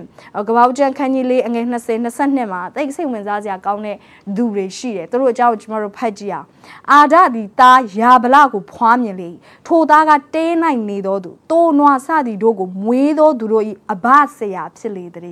[0.48, 3.98] ကပောက်ကျန်ခန်းကြီးလေးအငယ်20 22မှာတိတ်စိတ်ဝင်စားစရာကောင်းတဲ့
[4.36, 6.48] သူတွေရှိတယ်သူတို့အကြောင်းကိုကျွန်တော်တို့ဖတ်ကြည့်အောင်
[6.92, 9.30] အာဒဒီသားယာဗလကိုဖွားမြင်လေ
[9.68, 14.06] ထိုသားကတဲနိုင်နေသောသူတိုးနွားစသည်တို့ကိုမွေးသောသူတို့၏အဘ
[14.38, 15.24] ဆရာဖြစ်လေတဲ့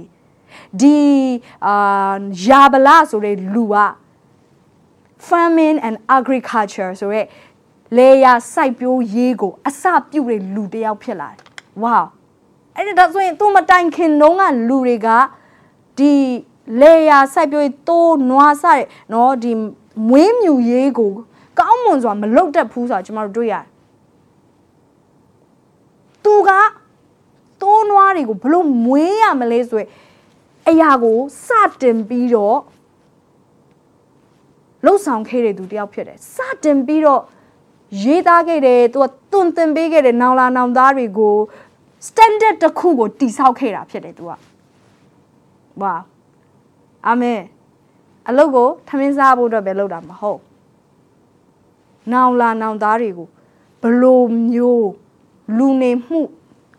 [0.82, 0.98] ဒီ
[1.67, 2.15] အာ
[2.46, 3.76] ယာဗလဆိုတဲ့လူက
[5.28, 7.22] farming and agriculture ဆိုရဲ
[7.98, 11.46] လေယာစိုက်ပျိုးရေးကိုအစပြုတဲ့လူတယောက်ဖြစ်လာတယ်
[11.84, 11.98] ဝါ
[12.75, 15.08] အဲ့ဒါဆိုရင်သူမတိုင်ခင်တုန်းကလူတွေက
[15.98, 16.13] ဒီ
[16.82, 19.52] လေယာစိုက်ပျိုးရေးတိုးနွားစတဲ့နော်ဒီ
[20.10, 21.12] မွေးမြူရေးကို
[21.60, 23.65] ကောင်းမွန်စွာမလုပ်တတ်ဘူးဆိုတာကျွန်တော်တို့တွေ့ရတယ်
[26.23, 26.52] သူက
[27.62, 29.84] တိုးနွားတွေကိုဘလို့မွေးရမလဲဆိုရ
[30.69, 31.50] အရာကိုစ
[31.82, 32.60] တင်ပြီးတော့
[34.86, 37.21] လှုပ်ဆောင်ခဲ့တဲ့သူတယောက်ဖြစ်တယ်စတင်ပြီးတော့
[38.04, 41.36] ရေးသားခဲ့တယ်သူကတွန်တင်ပေးခဲ့တဲ့နောင်လာနောင်သားတွေကို
[42.06, 44.31] standard တစ်ခုကိုတိဆောက်ခဲ့တာဖြစ်တယ်သူက
[45.81, 45.93] ဝါ
[47.08, 47.41] အာမင်
[48.29, 50.39] အလုပ်ကိုထမင်းစားဖို့အတွက်ပဲလုပ်တာမဟုတ်
[52.13, 53.27] နောင်လာနောင်သားတွေကို
[53.81, 54.21] ဘလို
[54.52, 54.89] မျိုး
[55.58, 56.21] လူနေမှု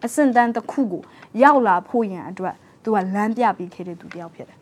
[0.04, 1.02] အဆင့်တန်းတစ်ခုကို
[1.42, 4.58] ရောက်လာဖို့ရန်အတွက်သူကလမ်းပြပေးခဲ့တဲ့သူတယောက်ဖြစ်တယ်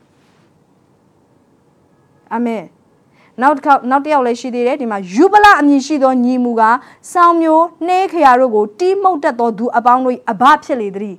[2.32, 2.62] အာမင်
[3.42, 6.62] နောက်တစ်ခေါက်နောက်တစ်ယောက်လည်းရှိသေးတယ်ဒီမှာယူပလအမည်ရှိသောညီမူက
[7.12, 11.16] စောင်းမျိုးနှဲခရာတို့ကိုတီးမှုတ်တတ်သောသူအပေါင်းတို့အဘဖြစ်လေသည်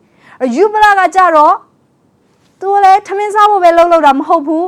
[0.56, 1.56] ယူပလကကြတော့
[2.62, 4.68] သူလည်းထမင်းစားဖို့ပဲလှုပ်လှုပ်တာမဟုတ်ဘူး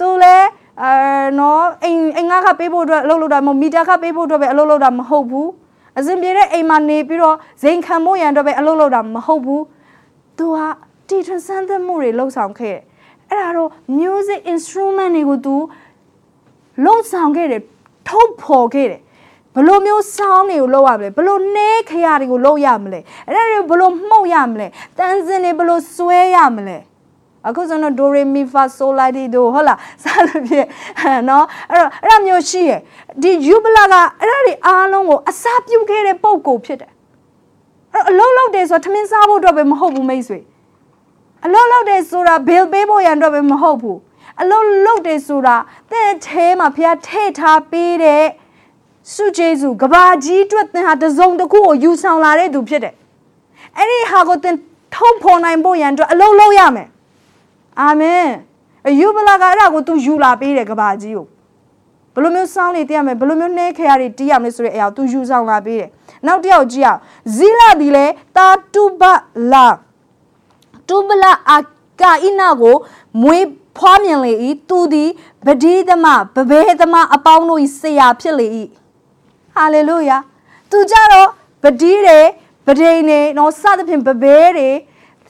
[0.00, 0.46] သူလည်း
[0.82, 0.92] အဲ
[1.38, 5.48] နော်အိမ်အိမ်ငါခပေးဖို့အတွက်လှုပ်လှုပ်တာမဟုတ်မီတာခပေးဖို့အတွက်ပဲအလုပ်လုပ်တာမဟုတ်ဘူး
[5.98, 9.62] အစဉ်ပြေတဲ့အိမ်မှာနေပြီးတော့ဇိမ်ခံဖို့ရန်အတွက်ပဲအလုပ်လုပ်တာမဟုတ်ဘူး
[10.38, 10.58] သူက
[11.08, 12.76] တီထွန်းဆန်းသက်မှုတွေလှုပ်ဆောင်ခဲ့
[13.30, 15.56] အဲ့ဒါတော့ music instrument တွေကိုသူ
[16.84, 17.62] လှုပ်ဆောင်ခဲ့တယ်
[18.08, 19.00] ထုတ်ဖော်ခဲ့တယ်
[19.56, 24.66] ဘလို့မျိုးဆောင်းတွေကိုလုပ်ရမလဲဘလို့နှဲခရတွေကိုလုပ်ရမလဲအဲ့ဒါတွေဘလို့မှုတ်ရမလဲ
[24.98, 26.78] တန်းစင်တွေဘလို့ဆွဲရမလဲ
[27.48, 30.68] အခုဆိုတော့ do re mi fa sol la ti do ဟုတ်လားစသဖြင့်
[31.28, 32.72] နော်အဲ့တော့အဲ့ဒါမျိုးရှိရ
[33.22, 36.90] ဒီယူဘလာကအဲ့ဒါတွေအားလုံးကိုအစာပြုတ်ခဲ့တဲ့ပုံကိုဖြစ်တယ်
[37.94, 40.38] အဲ့အလုံးလုံးတယ်ဆိုတော့ထမင်းစားဖို့အတွက်ပဲမဟုတ်ဘူးမိတ်ဆွေ
[41.46, 43.98] အလုံးလုံးတယ်ဆိုတာ bill ပေးဖို့ရန်အတွက်ပဲမဟုတ်ဘူး
[44.40, 45.56] အလုံးလုံးတယ်ဆိုတာ
[45.90, 48.24] တဲ့အဲမှာဖះထဲ့ထားပေးတဲ့
[49.14, 52.94] စုကျေးဇူးကဘာကြီးအတွက်သင်ဟာတစုံတစ်ခုကိုယူဆောင်လာတဲ့သူဖြစ်တယ်
[53.76, 54.56] အဲ့ဒီဟာကိုသင်
[54.94, 56.88] ထုံဖော်နိုင်ဖို့ရန်အတွက်အလုံးလုံးရမယ်
[57.80, 58.26] အာမင်
[59.00, 61.26] ယူဘလာကအဲ့ဒါကို तू ယူလာပေးတယ်ကဘာကြီးကို
[62.14, 65.88] ဘယ်လိုမျိုးစောင်းနေတည်ရမယ်ဘယ်လိုမျိုးနှဲခရတွေတီးရမယ်ဆိုတဲ့အရာကို तू ယူဆောင်လာပေးတယ်
[66.26, 67.00] နောက်တစ်ယောက်ကြည့်အောင်
[67.36, 69.02] ဇီလာဒီလေတာတူဘ
[69.52, 69.66] လာ
[70.88, 71.58] တူဘလာအ
[72.00, 72.74] ကာအီနာကို
[73.22, 73.44] မွေး
[73.76, 74.32] ဖွားမြင်လေ၏
[74.68, 75.10] သူသည်
[75.46, 76.06] ဗဒီသမ
[76.36, 78.46] ဗဘဲသမအပေါင်းတို့၏ဆရာဖြစ်လေ၏
[79.54, 80.18] ဟာလေလုယာ
[80.70, 81.28] သူကြတော့
[81.62, 82.20] ဗဒီတွေ
[82.66, 84.68] ဗဒိန်တွေနော်စသဖြင့်ဗဘဲတွေ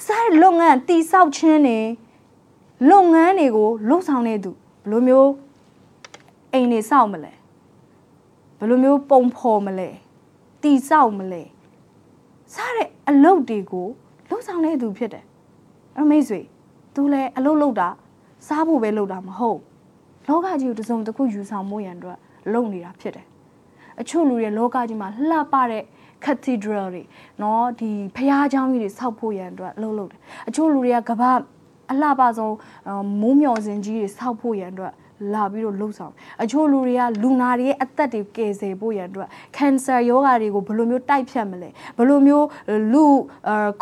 [0.06, 1.78] စားတဲ့လုပ်ငန်းတိဆောက်ခြင်းတွေ
[2.90, 5.30] လုပ်ငန်းတွေကိုလှုပ်ဆောင်နေသူဘယ်လိုမျိုး
[6.52, 7.32] အိမ်နေဆောက်မလဲ
[8.58, 9.90] ဘယ်လိုမျိုးပုံဖော်မလဲ
[10.62, 11.42] တိဆောက်မလဲ
[12.54, 13.86] စားတဲ့အလုပ်တွေကို
[14.28, 15.24] လှုပ်ဆောင်နေသူဖြစ်တယ်
[15.98, 16.40] အမေဆွေ
[16.94, 17.88] သူလည်းအလုပ်လုပ်တာ
[18.47, 19.59] စားဖို့ပဲလုပ်တာမဟုတ်
[20.27, 22.17] လောကကြီးကိုတစုံတစ်ခုယူဆောင်မှုရန်အတွက်
[22.53, 23.25] လုပ်နေတာဖြစ်တယ်
[24.01, 25.83] အချို့လူတွေလောကကြီးမှာလှပတဲ့
[26.23, 27.03] cathedral တွေ
[27.39, 31.31] เนาะဒီဖျားเจ้าကြီးတွေဆောက်ဖို့ရန်အတွက်လှုပ်လှုပ်တယ်အချို့လူတွေကကမ္ဘာ
[31.91, 32.55] အလှပဆုံး
[33.21, 34.93] မိုးမျော်စင်ကြီးတွေဆောက်ဖို့ရန်အတွက်
[35.34, 36.12] လာပြီးတော့လှုပ်ဆောင်
[36.42, 42.46] အချို့လူတွေကလူနာတွေရဲ့အသက်တွေကယ်ဆယ်ဖို့ရန်အတွက် cancer ယောဂါတွေကိုဘယ်လိုမျိုးတိုက်ဖြတ်မလဲဘယ်လိုမျိုး
[42.92, 43.04] လူ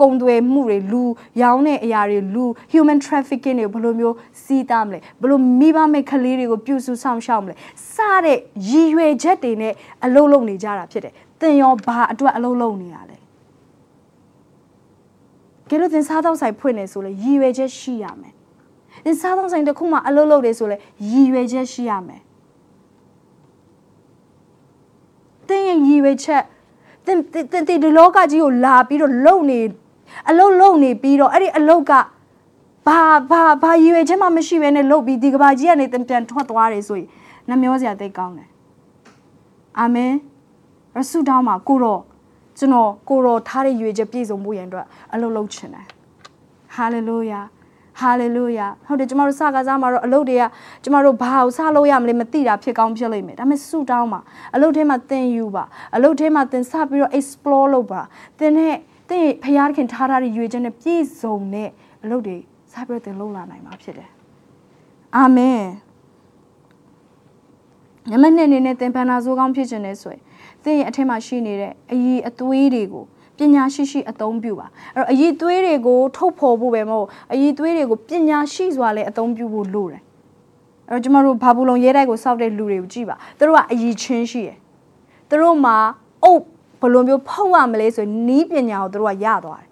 [0.00, 1.02] ကုံသွယ်မှုတွေလူ
[1.42, 7.54] ရောင်းတဲ့အရာတွေလူ human trafficking တွေဘယ်လိုမျိုးစီးသားမလဲဘယ်လိုမိဘမဲ့ကလေးတွေကိုပြုစုဆောင်ရှောက်မလဲ
[7.94, 8.38] စတဲ့
[8.70, 9.72] ရည်ရွယ်ချက်တွေနဲ့
[10.04, 13.16] အလုပ်လုပ်နေကြတာဖြစ်တယ်သင်ရောဘာအတွက်အလုပ်လုပ်နေရလဲ
[15.70, 18.34] ကဲလို့သင်စားတော့ဆိုင်ဖွင့်နေဆိုလဲရည်ရွယ်ချက်ရှိရမယ်
[19.04, 20.76] သင်စားတော့ဆိုင်တစ်ခုမှအလုပ်လုပ်တယ်ဆိုလဲ
[21.10, 22.20] ရည်ရွယ်ချက်ရှိရမယ်
[25.48, 26.42] သင်ရဲ့ရည်ရွယ်ချက်
[27.06, 27.18] သင်
[27.52, 29.60] သင်ဒီလောကကြီးကိုလာပြီးတော့လုံနေ
[30.28, 31.92] အလုပ်လုပ်နေပြီးတော့အဲ့ဒီအလုပ်က
[32.86, 37.08] ဘာဘာဘာရည်ရွယ်ချက်မှမရှိဘဲနဲ့လုပ်ပြီးဒီကဘာကြီးကနေသင်ပြန်ထွက်သွားတယ်ဆိုရင်
[37.48, 38.48] နှမျောစရာသိကောင်းတယ်
[39.78, 40.12] အာမင်
[40.94, 42.02] ရဆုတောင်းမှာကိုတော့
[42.58, 45.86] ကျွန်တော်ကိုတော့ထားတဲ့ရွေချက်ပြည့်စုံဖို့ရန်အတွက်အလုပ်လုပ်ချင်တယ်
[46.74, 47.40] ဟာလေလုယာ
[47.98, 50.42] ဟာလေလုယာဟုတ်တယ်ကျမတို့စကားစားမှာတော့အလုပ်တွေက
[50.84, 54.20] ကျမတို့ဘာကိုစလုပ်ရမလဲမသိတာဖြစ်ကောင်းဖြစ်လိမ့်မယ်ဒါပေမဲ့ဆုတောင်းပါ
[54.54, 55.64] အလုပ်ထဲမှာသင်ယူပါ
[55.96, 58.00] အလုပ်ထဲမှာသင်စပြီးတော့ explore လုပ်ပါ
[58.38, 58.76] သင်နဲ့
[59.10, 61.70] သင်ဖျားခင်ထားထားတဲ့ရွေချက်နဲ့ပြည့်စုံတဲ့
[62.04, 62.36] အလုပ်တွေ
[62.72, 64.08] စပြီးတော့သင်လုပ်လာနိုင်မှာဖြစ်တယ်
[65.16, 65.62] အာမင်
[68.10, 70.22] နံပါတ်2အနေနဲ့သင်ပန္နာဇိုးကောင်းဖြစ်ခြင်းနဲ့ဆိုရင်
[70.64, 73.04] သင်ရဲ့အထက်မှာရှိနေတဲ့အည်အသွေးတွေကို
[73.38, 80.02] ပညာရှိရှိအသုံးပြုပါအဲ့တော့အည်သွေးတွေကိုထုတ်ဖော်ဖို့ပဲမဟုတ်အည်သွေးတွေကိုပညာရှိစွာလည်းအသုံးပြုဖို့လိုတယ်
[80.90, 84.56] အဲ့တော့ကျမတို့ဘာဘူးလုံရဲတိုက်ကိုစောက်တဲ့လူတွေကိုကြည့်ပါသူတို့ကအည်ချင်းရှိတယ်
[85.28, 85.76] သူတို့မှာ
[86.24, 86.42] အုပ်
[86.80, 89.68] ဘယ်လိုမျိုးဖောက်ရမလဲဆိုရင်နီးပညာကိုသူတို့ကရသွားတယ်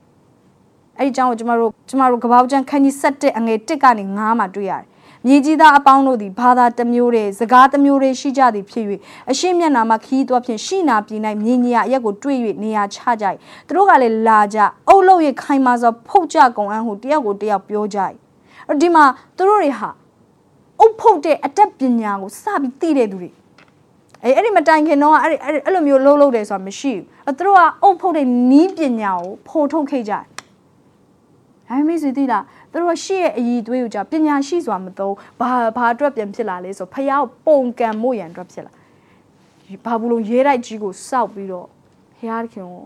[0.98, 4.84] အဲ့ဒီအကြောင်းကိုကျမတို့ကျမတို့ကပောက်ကျန်းခန်းကြီး7အငယ်1ကနေ9မှာတွေ့ရတယ်
[5.26, 8.86] မြေကြီးသားအပေါင်းတို့သည်ဘာသာတစ်မျိုးတည်းစကားတစ်မျိုးတည်းရှိကြသည်ဖြစ်၍
[9.30, 13.24] အရှင်းမျက်နာမှာခီးသွားဖြင့်ရှိနာပြည်၌မြင်းကြီးအရက်ကိုတွေ့၍နေရာချကြ၏
[13.66, 14.58] သူတို့ကလည်းလာကြ
[14.88, 17.98] အုပ်လို့ရခိုင်မာစွာဖုတ်ကြကုန်အန်းဟုတယောက်ကိုတယောက်ပြောကြ၏
[18.80, 19.04] ဒီမှာ
[19.36, 19.90] သူတို့တွေဟာ
[20.80, 23.30] အုပ်ဖုတ်တဲ့အတတ်ပညာကိုစပြီးသိတဲ့သူတွေ
[24.22, 30.24] အဲအဲ့ဒီမတိုင်ခင်တော့အဲ့ဒီအဲ့လိုမျိုးလှုပ်လှုပ်တယ်ဆိုတာမရှိဘူးသူတို့ကအုပ်ဖုတ်တဲ့နီးပညာကိုဖော်ထုတ်ခဲ့ကြတယ်။
[31.68, 32.44] ဒါပေမဲ့ဆိုသိလား
[32.76, 38.72] သူတို့ရှေ့ရဲ့အည်သွေးကိုကြာပညာရှိစွာမသုံးဘာဘာအတွက်ပြန်ဖြစ်လာလဲဆိုဖះကိုပုံကံမို့ရန်အတွက်ဖြစ်လာ
[39.84, 41.66] ဘာဘူးလုံးရဲတိုက်ကြီးကိုစောက်ပြီးတော့
[42.18, 42.84] ဖះခင်ကို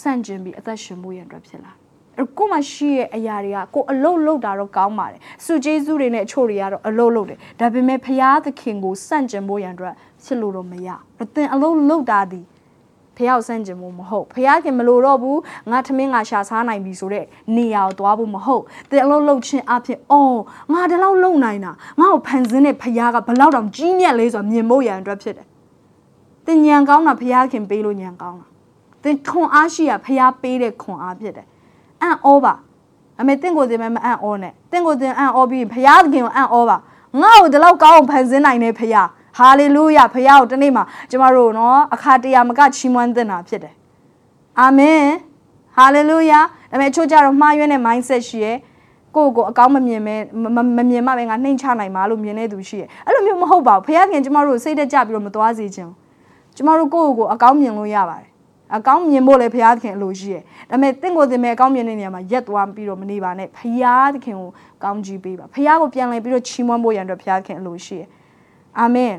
[0.00, 1.72] စန့်ကျင်ပြီးအသက်ရှင်မှုရန်အတွက်ဖြစ်လာ
[2.16, 9.94] အဲ့ကိုမရှိရဲ့အရာတွေကကိုအလုတ်လုတ်တာတော့ကောင်းပါတယ်စုကျေးဇူးတွေနဲ့အချို့တွေကတော့အလုတ်လုတ်တယ်ဒါပေမဲ့ဖះသခင်ကိုစန့်ကျင်ဖို့ရန်အတွက်
[10.24, 10.88] ဖြစ်လို့တော့မရ
[11.34, 12.40] သင်အလုတ်လုတ်တာဒီ
[13.18, 15.40] ဖဖះကိုစန့်ကျင်မှုမဟုတ်ဖះခင်မလို့တော့ဘူး
[15.70, 17.24] ငါထမင်းငါရှာစားနိုင်ပြီဆိုတဲ့
[17.56, 20.38] နေရာကိုသွားဖို့မဟုတ်တဲ့အလုံးလုံးချင်းအဖြစ်အော်
[20.72, 25.46] ငါဒီလောက်လုံနိုင်တာငါ့ကိုဖန်ဆင်းတဲ့ဖះကဘလောက်တောင်ကြီးမြတ်လဲဆိုတာမြင်ဖို့ရန်အတွက်ဖြစ်တယ်
[26.46, 28.46] တင်ညံကောင်းတာဖះခင်ပေးလို့ညံကောင်းတာ
[29.04, 31.46] တင်ခွန်အားရှိရဖះပေးတဲ့ခွန်အားဖြစ်တယ်
[32.02, 32.54] အံ့ဩပါ
[33.20, 36.76] အမေတင့်ကိုတင်မဲ့မအံ့ဩနဲ့တင့်ကိုတင်အံ့ဩပြီးဖះခင်ကိုအံ့ဩပါ
[37.22, 38.96] ငါ့ကိုဒီလောက်ကောင်းအောင်ဖန်ဆင်းနိုင်တဲ့ဖះ
[39.38, 43.74] ဟာလေလုယဖခင်ကိုတနေ့မှာကျမတို့နော်အခါတရမကချီးမွမ်းသင့်တာဖြစ်တယ်
[44.60, 45.04] အာမင်
[45.76, 48.56] ဟာလေလုယဒါပေမဲ့အချို့ကြတော့မှားယွင်းတဲ့ mindset ရှိရဲ့
[49.14, 50.16] ကိုယ့်ကိုအကောင်းမမြင်မဲ
[50.76, 55.88] မမြင်မှပဲငါနှိမ်ချနိုင်မှာလို့မြင်နေသူရှိရဲ့အဲ့လိုမျိုးမဟုတ်ပါဘူးဖခင်ကျမတို့စိတ်တက်ကြပြီးတော့မသွားစေချင်
[56.56, 58.30] ကျမတို့ကိုယ့်ကိုအကောင်းမြင်လို့ရပါတယ်
[58.76, 64.50] အကောင်းမြင်ဖို့လည်းဘုရားသခင်အလိုရှိရယ်ဒါပေမဲ့တင့်ကိုတင်မဲ့အကောင်းမြင်တဲ့နေရာမှာရက်သွားပြီးတော့မနေပါနဲ့ဘုရားသခင်ကို
[64.84, 68.08] ကောင်းကြီးပေးပါဘုရားကိုပြန်လည်ပြီးတော့ချီးမွမ်းဖို့ရန်အတွက်ဘုရားသခင်အလိုရှိရယ်
[68.80, 69.14] အာမင်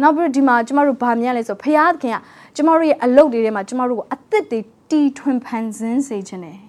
[0.00, 2.18] နောက်ပြီးဒီမှာကျမတို့ဗာမြင်လဲဆိုဖခင်ခင်က
[2.56, 4.60] ကျမတို့ရဲ့အလုပ်တွေထဲမှာကျမတို့ကိုအသက်တွေ
[4.90, 6.60] တီထွင်ဖန်ဆင်းစေခြင်းတယ်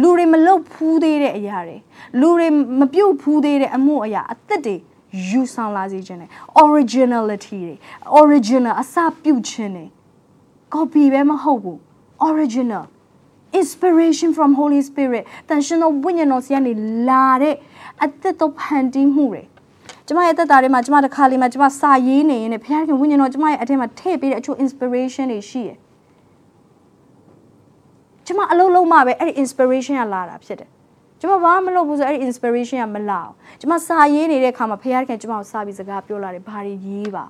[0.00, 1.76] လူတွေမလုတ်ဖူးသေးတဲ့အရာတွေ
[2.20, 2.48] လူတွေ
[2.80, 4.76] မပြုတ်ဖူးသေးတဲ့အမှုအရာအသက်တွေ
[5.28, 6.30] ယူဆောင်လာစေခြင်းတယ်
[6.64, 7.74] originality တွေ
[8.20, 9.86] original အစပြုတ်ခြင်းတွေ
[10.74, 11.78] copy ပဲမဟုတ်ဘူး
[12.30, 12.84] original
[13.60, 16.72] inspiration from holy spirit တန်ရှင်သောဝိညာဉ်တော်ဆီကနေ
[17.08, 17.54] လာတဲ့
[18.04, 19.42] အသက်တော်ဖန်တီးမှုတွေ
[20.06, 25.76] ကျမရဲ့တက်တာတွေမှာကျမတစ်ခါလေးမှာကျမစာရေးနေရင်လည်းဘုရားခင်ဝိညာဉ်တော်ကျမရဲ့အထက်မှာထည့်ပေးတဲ့အချို့ inspiration တွေရှိတယ်
[28.26, 30.68] ကျမအလုံးလုံးမှပဲအဲ့ဒီ inspiration ကလာတာဖြစ်တယ်
[31.20, 37.24] ကျမဘာမှမလုပ်ဘူးဆိုအဲ့ဒီ inspiration ကမလာအောင်ကျမစာရေးနေတဲ့အခါမှာဘုရားခင်ကျမကိုစာပြီးစကားပြောလာတယ်ဘာတွေရေးပါ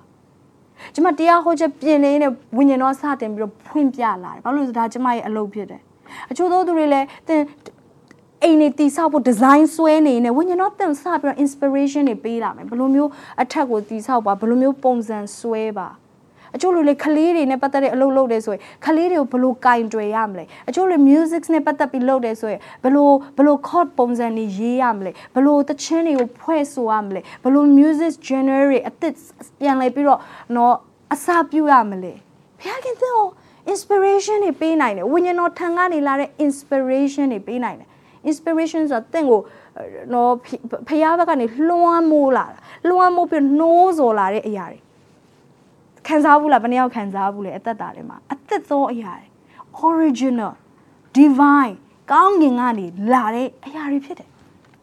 [0.93, 5.81] ကျမတရားဟောချက်ပြင်နေတဲ့ဝိညာဉ်တော်စတင်ပြီးတော့ဖွင့်ပြလာတယ်ဘာလို့လဲဆိုတော့ဒါကျမရဲ့အလုပ်ဖြစ်တယ်
[6.31, 7.41] အချို့သောသူတွေလည်းသင်
[8.45, 13.09] အိမ်နေတိဆောက်ဖို့ design ဆွဲနေနေဝိညာဉ်တော်တင်စပြီးတော့ inspiration တွေပေးလာမယ်ဘယ်လိုမျိုး
[13.41, 15.87] အထက်ကိုတိဆောက်ပါဘယ်လိုမျိုးပုံစံဆွဲပါ
[16.55, 29.13] အချို့လူလေခလေးတွေနဲ့ပတ်သက်တဲ့အလုပ်လုပ်တယ်ဆိုရင်ခလေးတွေကိုဘယ်လိုကင်တွယ်ရမလဲအချို့လူ music နဲ့ပတ်သက်ပြီးလုပ်တယ်ဆိုရင်ဘယ်လိုဘယ်လို chord ပုံစံတွေရေးရမလဲဘယ်လိုတခြင်းတွေကိုဖွဲ့ဆိုရမလဲဘယ်လို music genre တွေအသစ်
[29.59, 30.19] ပြန်လဲပြီးတော့
[30.55, 30.75] တော့
[31.13, 32.13] အစာပြုရမလဲ
[32.59, 33.27] ဘုရားခင်သင်ကို
[33.71, 37.89] inspiration တွေပေးနိုင်တယ်ဝိညာဉ်တော်ထံကနေလာတဲ့ inspiration တွေပေးနိုင်တယ်
[38.29, 39.41] inspiration ဆိုတာတင့်ကို
[40.13, 40.31] နော်
[40.87, 42.59] ဖျားဘက်ကနေလွှမ်းမိုးလာတာ
[42.89, 44.79] လွှမ်းမိုးပြီးနှိုးစော်လာတဲ့အရာတွေ
[46.07, 49.27] ခံစားဘူးလားဘယ်နှယောက်ခံစားဘူးလဲအသက်တာထဲမှာအသက်သောအရာတွေ
[49.89, 50.53] original
[51.17, 51.75] divine
[52.11, 54.29] ကောင်းကင်ကနေလာတဲ့အရာတွေဖြစ်တယ်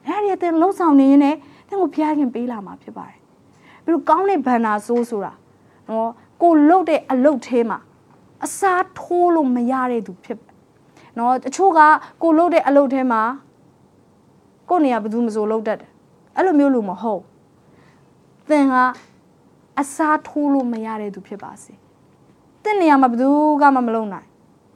[0.07, 1.39] အဲ့ဒီအတဲ့လုံးဆောင်နေရင်လည်း
[1.69, 3.19] တင့်ကိုဖျားခင်ပေးလာမှာဖြစ်ပါတယ်
[3.85, 5.33] ပြီးတော့ကောင်းတဲ့ဘန္နာဆိုးဆိုတာ
[5.89, 6.11] နော်
[6.43, 7.79] ကိုလှုပ်တဲ့အလုတ်သေးမှာ
[8.45, 10.39] အစားထိုးလို့မရတဲ့သူဖြစ်
[11.21, 11.81] နော်တချို့က
[12.23, 13.23] ကိုလှုပ်တဲ့အလုပ်ထဲမှာ
[14.69, 15.91] ကိုနေရာဘယ်သူမဆိုလှုပ်တတ်တယ်
[16.37, 17.23] အဲ့လိုမျိုးလူမဟုတ်
[18.49, 18.75] သင်က
[19.81, 21.73] အစားထိုးလို့မရတဲ့သူဖြစ်ပါစေ
[22.63, 23.29] သင်နေရာမှာဘယ်သူ
[23.63, 24.27] ကမှမလုပ်နိုင်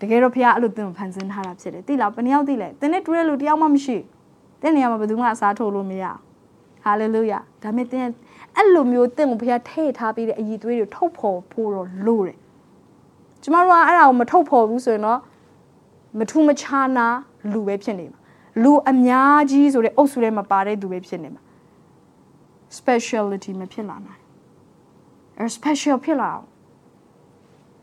[0.00, 3.96] တကယ်တော့ဖခင်အဲ့လိုသင်ကိုဖန်ဆင်းထားတာဖြစ်တယ်သိလားဘယ်နှယောက်သိလဲသင်နဲ့တူတဲ့လူတယောက်မှမရှိ
[4.60, 6.04] သင်နေရာမှာဘယ်သူမှအစားထိုးလို့မရ
[6.84, 8.06] ဟာလေလုယာဒါမဲ့သင်
[8.56, 12.38] အဲ့လိုမျိုးသင်ကိုဖခင်ထည့်ထားပြီးတဲ့အည်သွေးတွေထုတ်ဖော်ဖို့တော့လို့တယ်
[13.42, 15.20] ကျမတို့ကအဲ့ဒါကိုမထုတ်ဖော်ဘူးဆိုရင်တော့
[16.18, 17.06] မထူးမခြားနာ
[17.52, 18.20] လူပဲဖြစ်နေမှာ
[18.62, 21.42] လူအများကြီးဆိုတဲ့အုပ်စုထဲမှာပါတဲ့သူပဲဖြစ်နေမှာ
[22.78, 24.22] speciality မဖြစ်လာနိုင်
[25.38, 26.46] အဲ special ဖြစ်လာအောင်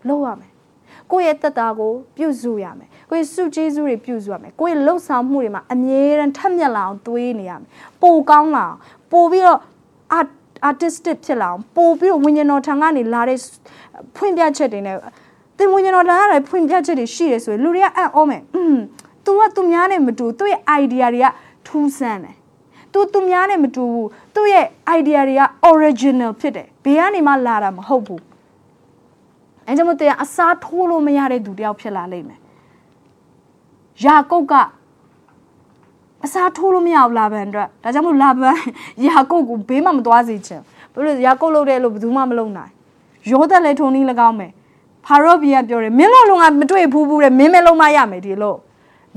[0.07, 0.51] လုပ်ရမယ်
[1.11, 7.69] ကိုယ့်ရဲ့တက်တာကိုပြုစုရမယ်ကိုယ့်ရဲ့စုကျေးဇူးတွေပြုစုရမယ်ကိုယ့်ရဲ့လှုပ်ဆောင်မှုတွေမှာအမြဲတမ်းထက်မြက်လာအောင်တွေးနေရမယ်
[8.01, 8.77] ပိုကောင်းလာအောင်
[9.11, 9.59] ပိုပြီးတော့
[10.19, 10.29] art
[10.69, 13.39] artistic ဖြစ်လာအောင်ပိုပြီးတော့ဝิญဉာဏ်တော်ထံကနေလာတဲ့
[14.15, 14.95] ဖွင့်ပြချက်တွေနဲ့
[15.61, 18.77] တင်ဝင်ကျွန်တော်လာရတယ်ဖွင့်ပြချက်တွေရှိတယ်ဆိုရင်လူတွေကအံ့ဩမယ်อืม
[19.25, 21.27] तू ကသူများနဲ့မတူသူ့ရဲ့ idea တွေက
[21.67, 22.35] ထူးဆန်းတယ်
[22.93, 24.65] तू သူများနဲ့မတူဘူးသူ့ရဲ့
[24.97, 25.41] idea တွေက
[25.71, 28.21] original ဖြစ်တယ်ဘေးကနေမှလာတာမဟုတ်ဘူး
[29.67, 32.39] အဲကြောင့်မို့တဲ့အစားထိုးလို့မရတဲ့သူတယောက်ဖြစ်လာလိမ့်မယ်
[34.05, 34.53] ယာကုပ်က
[36.25, 38.57] အစားထိုးလို့မရဘူးလာဘန်အတွက်ဒါကြောင့်မို့လာဘန်
[39.07, 40.61] ယာကုပ်ကိုဘေးမှမသွားစေချင်
[40.93, 42.71] ဘူးလို့ယာကုပ်လုပ်တဲ့လို့ဘယ်သူမှမလုပ်နိုင်
[43.31, 44.51] ရောသက်လည်းထုံနည်း၎င်းမယ်
[45.05, 48.57] ဖာရောဘီကပြောတယ်မင်းတို့လုံကမတွေ့ဘူးဘူးတဲ့မင်းမဲလုံးမရမယ်ဒီလို့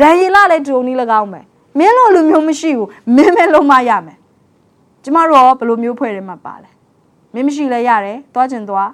[0.00, 1.44] ဒန်ယေလလည်းထုံနည်း၎င်းမယ်
[1.78, 4.18] မင်းတို့လူမျိုးမရှိဘူးမင်းမဲလုံးမရမယ်
[5.02, 6.70] ကျမတို့ရောဘယ်လိုမျိုးဖွဲ့တယ်မှာပါလဲ
[7.34, 8.90] မင်းမရှိလဲရတယ်သွားချင်သွား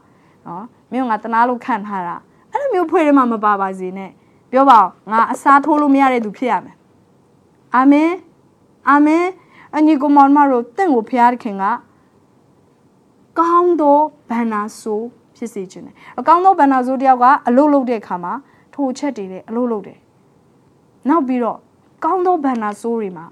[0.47, 2.17] နော်မင်းကငါတနာလို့ခံထားတာ
[2.53, 4.11] အဲ့လိုမျိုးဖွဲ့တယ်မှာမပါပါစေနဲ့
[4.51, 6.77] ပြောပါအောင်ငါအစားထိုးလို့မရတဲ့သူဖြစ်ရမယ်
[7.75, 8.13] အာမင်
[8.89, 9.25] အာမင်
[9.77, 11.65] အညီကိုမောင်မတို့တင့်ကိုဖျားခင်က
[13.39, 15.07] ကောင်းသောဘန္နာဆိုး
[15.41, 18.33] ဖြစ်စေခြင်းတယ်အကောင်းသောဘန္နာဆိုးတယောက်ကအလုတ်လုတ်တဲ့အခါမှာ
[18.75, 19.99] ထိုချက်တွေနဲ့အလုတ်လုတ်တယ်
[21.09, 21.59] နောက်ပြီးတော့
[22.05, 23.27] ကောင်းသောဘန္နာဆိုးတွေမှာ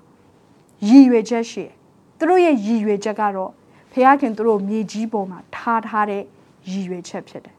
[0.88, 1.72] ရည်ရွယ်ချက်ရှိတယ်
[2.18, 3.50] သူတို့ရဲ့ရည်ရွယ်ချက်ကတော့
[3.92, 6.22] ဖခင်သူတို့မြေကြီးပေါ်မှာထားထားတဲ့
[6.70, 7.54] ရည်ရွယ်ချက်ဖြစ်တယ်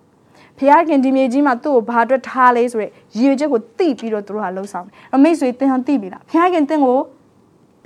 [0.58, 7.00] ဖဖခင်ဒီမြေကြီးမှာသူ့ကိုဘာအတွက်ထားလဲဆိုရယ်ရည်ရွယ်ချက်ကိုသိပြီးတော့သူတို့ဟာလှုပ်ဆောင်တယ်အမိတ်ဆွေသင်ဟန်သိပြီလားဖခင်သင်ကို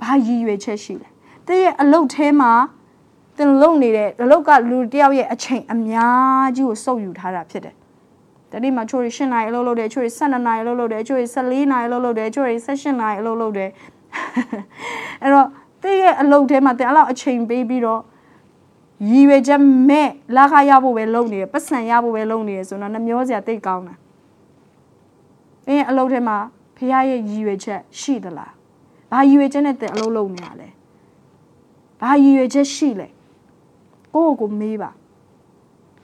[0.02, 1.08] ဘာရည်ရွယ်ချက်ရှိလဲ
[1.46, 2.52] တည့်ရဲ့အလုပ်ထဲမှာ
[3.36, 7.74] သင်လုံနေတဲ့အလုပ်ကလူတယောက်ရဲ့အချိန်အများကြီးကိုစုပ်ယူထားတာဖြစ်တယ်
[8.50, 13.70] တတိမှာချိုးရ8နာရီအလုပ်လုပ်တယ်ချိုးရ12နာရီအလုပ်လုပ်တယ်ချိုးရ14နာရီအလုပ်လုပ်တယ်ချိုးရ16နာရီအလုပ်လုပ်တယ်
[15.22, 15.48] အဲ့တော့
[15.82, 18.00] တည့်ရဲ့အလုပ်ထဲမှာသင်အဲ့လောက်အချိန်ပေးပြီးတော့
[19.10, 23.94] ရည်ရွယ်ချက်မဲ့လာခရဖို့ပဲလုပ်နေတယ်ပတ်စံရဖို့ပဲလုပ်နေတယ်ဆိုတော့နှမျောစရာတိတ်ကောင်းတာ
[25.66, 26.36] သင်ရဲ့အလုပ်ထဲမှာ
[26.76, 28.52] ဖခင်ရဲ့ရည်ရွယ်ချက်ရှိသလား
[29.10, 30.68] ဘာရည်ရွယ်ချက်နဲ့သင်အလုပ်လုပ်နေရလဲ
[32.00, 33.08] ဘာရည်ရွယ်ချက်ရှိလဲ
[34.14, 34.90] ကိုယ့်ကိုမေးပါ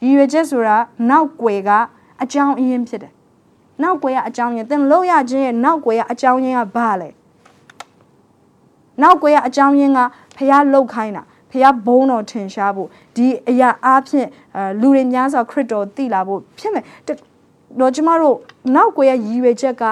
[0.05, 0.77] ရည်ရွယ်ချက်ဆိုတာ
[1.11, 1.71] နောက်ွယ်က
[2.23, 3.13] အကြောင်းအရင်းဖြစ်တယ်
[3.83, 7.09] နောက်ွယ်ကအကြောင်းရင်းသင်လုပ်ရခြင်းရဲ့နောက်ွယ်ကအကြောင်းရင်းကဘာလဲ
[9.03, 10.01] နောက်ွယ်ကအကြောင်းရင်းက
[10.37, 14.29] ဖခင်လှုပ်ခိုင်းတာဖះဘုံတော်ထင်ရှားဖို့ဒီအရာအားဖြင့်
[14.81, 16.85] လူတွေများစွာခရစ်တော်သိလာဖို့ဖြစ်မယ်
[17.81, 18.37] တော့ကျမတို့
[18.77, 19.83] နောက်ွယ်ရရည်ရွယ်ချက်က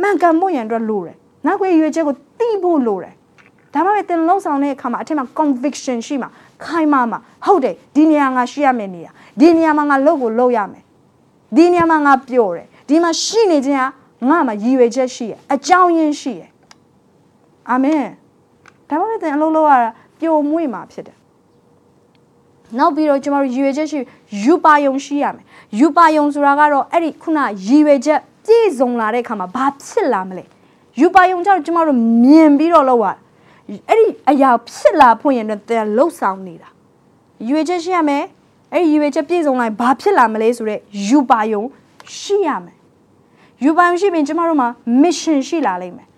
[0.00, 3.14] မှန်ကန်မှုရန်အတွက်လိုတယ်နောက်ွယ်ရည်ရွယ်ချက်ကိုသိဖို့လိုတယ်
[3.74, 6.28] ဒါမှမဟုတ်သင်လုံဆောင်တဲ့အခါမှာအထက်မှာ conviction ရှိမှာ
[6.64, 9.10] ခိုင်မာမှာဟုတ်တယ်ဒီနေရာငါရှိရမယ်နေရာ
[9.40, 10.82] ဒီနေရာမှာငါလုပ်ကိုလုပ်ရမယ်
[11.56, 13.82] ဒီနေရာမှာငါပြောတယ်ဒီမှာရှိနေခြင်းက
[14.28, 16.42] ငါမှာရည်ရွယ်ချက်ရှိရအကြောင်းရင်းရှိရ
[17.70, 18.04] အာမင်
[18.88, 21.16] ဒါမှမဟုတ်သင်အလုပ်လုပ်ရတာပျော်မွေ့မှာဖြစ်တယ်
[22.78, 23.98] နောက်ပြီးတော့ကျမတို့ရည်ရွယ်ချက်ရှိ
[24.44, 25.44] ယူပါယုံရှိရမယ်
[25.78, 30.44] ယူပါယုံဆိုတာကတော့အဲ့ဒီခုနရည်ရွယ်ချက်ပြည့်စုံလာတဲ့အခါမှာဘာဖြစ်လာမလဲ
[31.00, 33.06] ယူပါယုံကျတော့ကျမတို့မြင်ပြီးတော့လောက်ရ
[33.88, 38.24] အဲ့ဒီအရာဖြစ်လာဖို့ရင်တော့တဲ့လှုပ်ဆောင်နေတာရည်ရွယ်ချက်ရှိရမယ်
[38.72, 41.62] အဲ့ဒီရည်ရွယ်ချက်ပြည့်စုံလာရင်ဘာဖြစ်လာမလဲဆိုတော့ယူပါယုံ
[42.18, 42.76] ရှိရမယ်
[43.64, 44.68] ယူပါယုံရှိရင်ကျမတို့မှာ
[45.02, 46.08] mission ရှိလာလိမ့်မယ်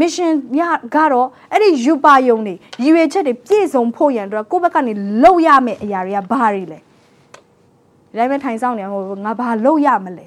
[0.00, 0.62] mission ရ
[0.94, 2.54] ကတော့အဲ့ဒီယူပါယုံနေ
[2.84, 4.92] ရည်ရွယ်ချက်တွေပြည့်စုံဖို့ရန်အတွက်ကိုယ့်ဘက်ကနေ
[5.22, 10.26] လုပ်ရမယ့်အရာတွေကဘာတွေလဲဒီတိုင်းပဲထိုင်ဆောင်နေဟိုငါဘာလုပ်ရမလဲ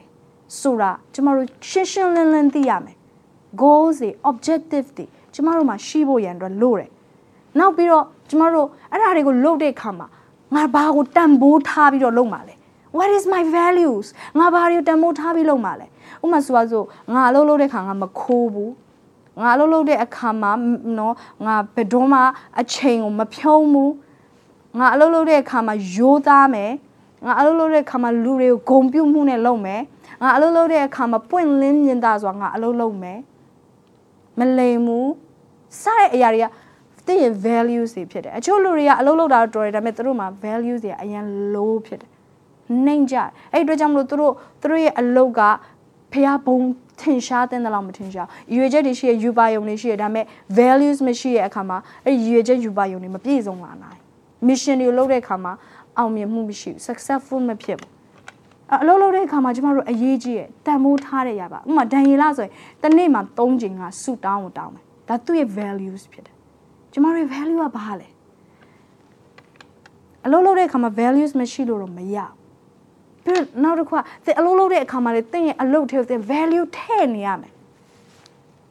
[0.59, 2.97] ဆိုတာကျမတို့ရှင်းရှင်းလင်းလင်းသိရမယ်
[3.61, 5.05] goals တွေ objective တွေ
[5.35, 6.89] ကျမတို့မှာရှိဖို့ရန်အတွက်လိုတယ်
[7.59, 10.07] နောက်ပြီးတော့ကျမတို့အဲ့ဒါတွေကိုလုပ်တဲ့အခါမှာ
[10.55, 12.55] ငါဘာကိုတန်ဖိုးထားပြီးတော့လုပ်မှာလဲ
[12.97, 14.07] what is my values
[14.39, 15.87] ငါဘာတွေကိုတန်ဖိုးထားပြီးလုပ်မှာလဲ
[16.23, 18.73] ဥပမာဆိုပါစို့ငါအလုပ်လုပ်တဲ့ခါငါမခိုးဘူး
[19.41, 20.51] ငါအလုပ်လုပ်တဲ့အခါမှာ
[20.97, 21.15] နော်
[21.45, 22.19] ငါဘယ်တော့မှ
[22.59, 23.93] အချိန်ကိုမဖြုံးဘူး
[24.79, 26.71] ငါအလုပ်လုပ်တဲ့အခါမှာရိုးသားမယ်
[27.25, 29.81] ငါအလုပ်လုပ်တဲ့အခါမှာလူတွေကိုဂုံပြုတ်မှုနဲ့လုပ်မယ်
[30.21, 33.19] ငါအလုပ်လုပ်တဲ့အခါမှာပွင့်လင်းမြင်သာစွာငါအလုပ်လုပ်မယ်
[34.39, 35.09] မလိမ်ဘူး
[35.81, 36.45] စတဲ့အရာတွေက
[37.07, 42.09] တင့်ရဲ့ values တွေဖြစ်တယ်အချို့လူတွေကအလုပ်လုပ်တာတော့တော်တယ်ဒါပေမဲ့သူတို့မှာ values တွေအရင် low ဖြစ်တယ်
[42.85, 43.15] နှိမ့်ကြ
[43.53, 45.41] အဲ့ဒီအတွက်ကြောင့်မလို့သူတို့သူတို့ရဲ့အလုပ်က
[46.13, 46.59] ဖျားဘုံ
[47.01, 50.25] ထင်ရှားတဲ့လောက်မထင်ရှားရွေချက်တွေရှိရယူပါယုံတွေရှိရဒါပေမဲ့
[50.59, 53.99] values မရှိတဲ့အခါမှာအဲ့ဒီရွေချက်ယူပါယုံတွေမပြည့်စုံလာနိုင်
[54.47, 55.53] mission တွေလုပ်တဲ့အခါမှာ
[55.97, 57.91] အောင်မြင်မှုမရှိဘူး successful မဖြစ်ဘူး
[58.73, 66.35] အလုပ်လုပ်တဲ့အခါမှာကျမတို့အရေးကြီးရဲ့တန်မိုးထားတဲ့ရပါဥပမာဒန်ရီလာဆိုရင်တစ်နေ့မှာ၃ချိန်ကဆူတောင်းကိုတောင်းမယ် ဒါသူ့ရဲ့ values ဖြစ်တယ်
[66.91, 68.07] ကျမတို့ရဲ့ value ကဘာလဲ
[70.25, 72.45] အလုပ်လုပ်တဲ့အခါမှာ values မရှိလို့တော့မရဘူး
[73.23, 77.51] ပြီးတော့နောက်တစ်ခုကသင်အလုပ်လုပ်တဲ့အခါမှာလေသင်ရဲ့အလုပ်ထဲကိုသင် value ထည့်နေရမယ်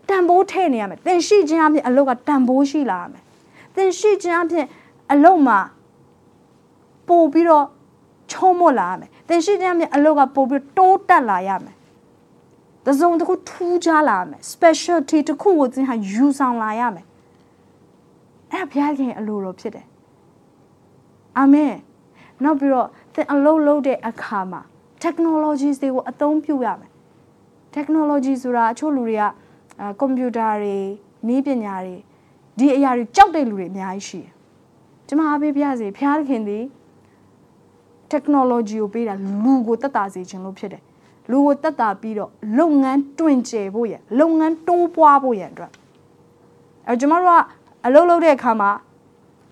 [0.09, 3.23] တန်ဖိုးထည့်နေရမယ်သင်ရှိခြင်းအပြင်အလုပ်ကတန်ဖိုးရှိလာရမယ်
[3.77, 4.67] သင်ရှိခြင်းအပြင်
[5.13, 5.59] အလုပ်မှာ
[7.09, 7.67] ပို့ပြီးတော့
[8.33, 11.75] ချုံးမလာရမယ်သင်ရှိခြင်းအပြင်အလုပ်ကပို့ပြီးတိုးတက်လာရမယ်
[12.87, 17.07] တစုံတစ်ခုထူးခြားလာမယ် specialty တစ်ခုကိုသင်ဟာယူဆောင်လာရမယ်
[18.51, 19.87] အဲ့ဒါဘုရားခင်အလိုတော်ဖြစ်တယ်
[21.39, 21.75] အာမင်
[22.45, 24.61] နောက်ပြီးတော့သင်အလုပ်လုပ်တဲ့အခါမှာ
[25.05, 26.91] technologies တွေကိုအသုံးပြုရမယ်
[27.77, 29.25] technology ဆိုတာအချို့လူတွေက
[30.01, 30.77] ကွန်ပျူတာတွေ
[31.29, 31.97] နည်းပညာတွေ
[32.59, 34.33] ဒီအရာတွေကြောက်တဲ့လူတွေအများကြီးရှိတယ်။
[35.09, 36.65] ကျွန်မအားပေးပြစေဖျားခင်သည်
[38.13, 39.15] technology ကိုပေးတာ
[39.45, 40.83] လူကိုတက်တာစေခြင်းလို့ဖြစ်တယ်။
[41.31, 45.71] လူကိုတက်တာပြီးတော့လုပ်ငန်းတွင်ကျယ်ဖို့ရလုပ်ငန်းတိုးပွားဖို့ရအတွက်
[46.89, 47.43] အဲကျွန်တော်တို့က
[47.87, 48.71] အလုပ်လုပ်တဲ့အခါမှာ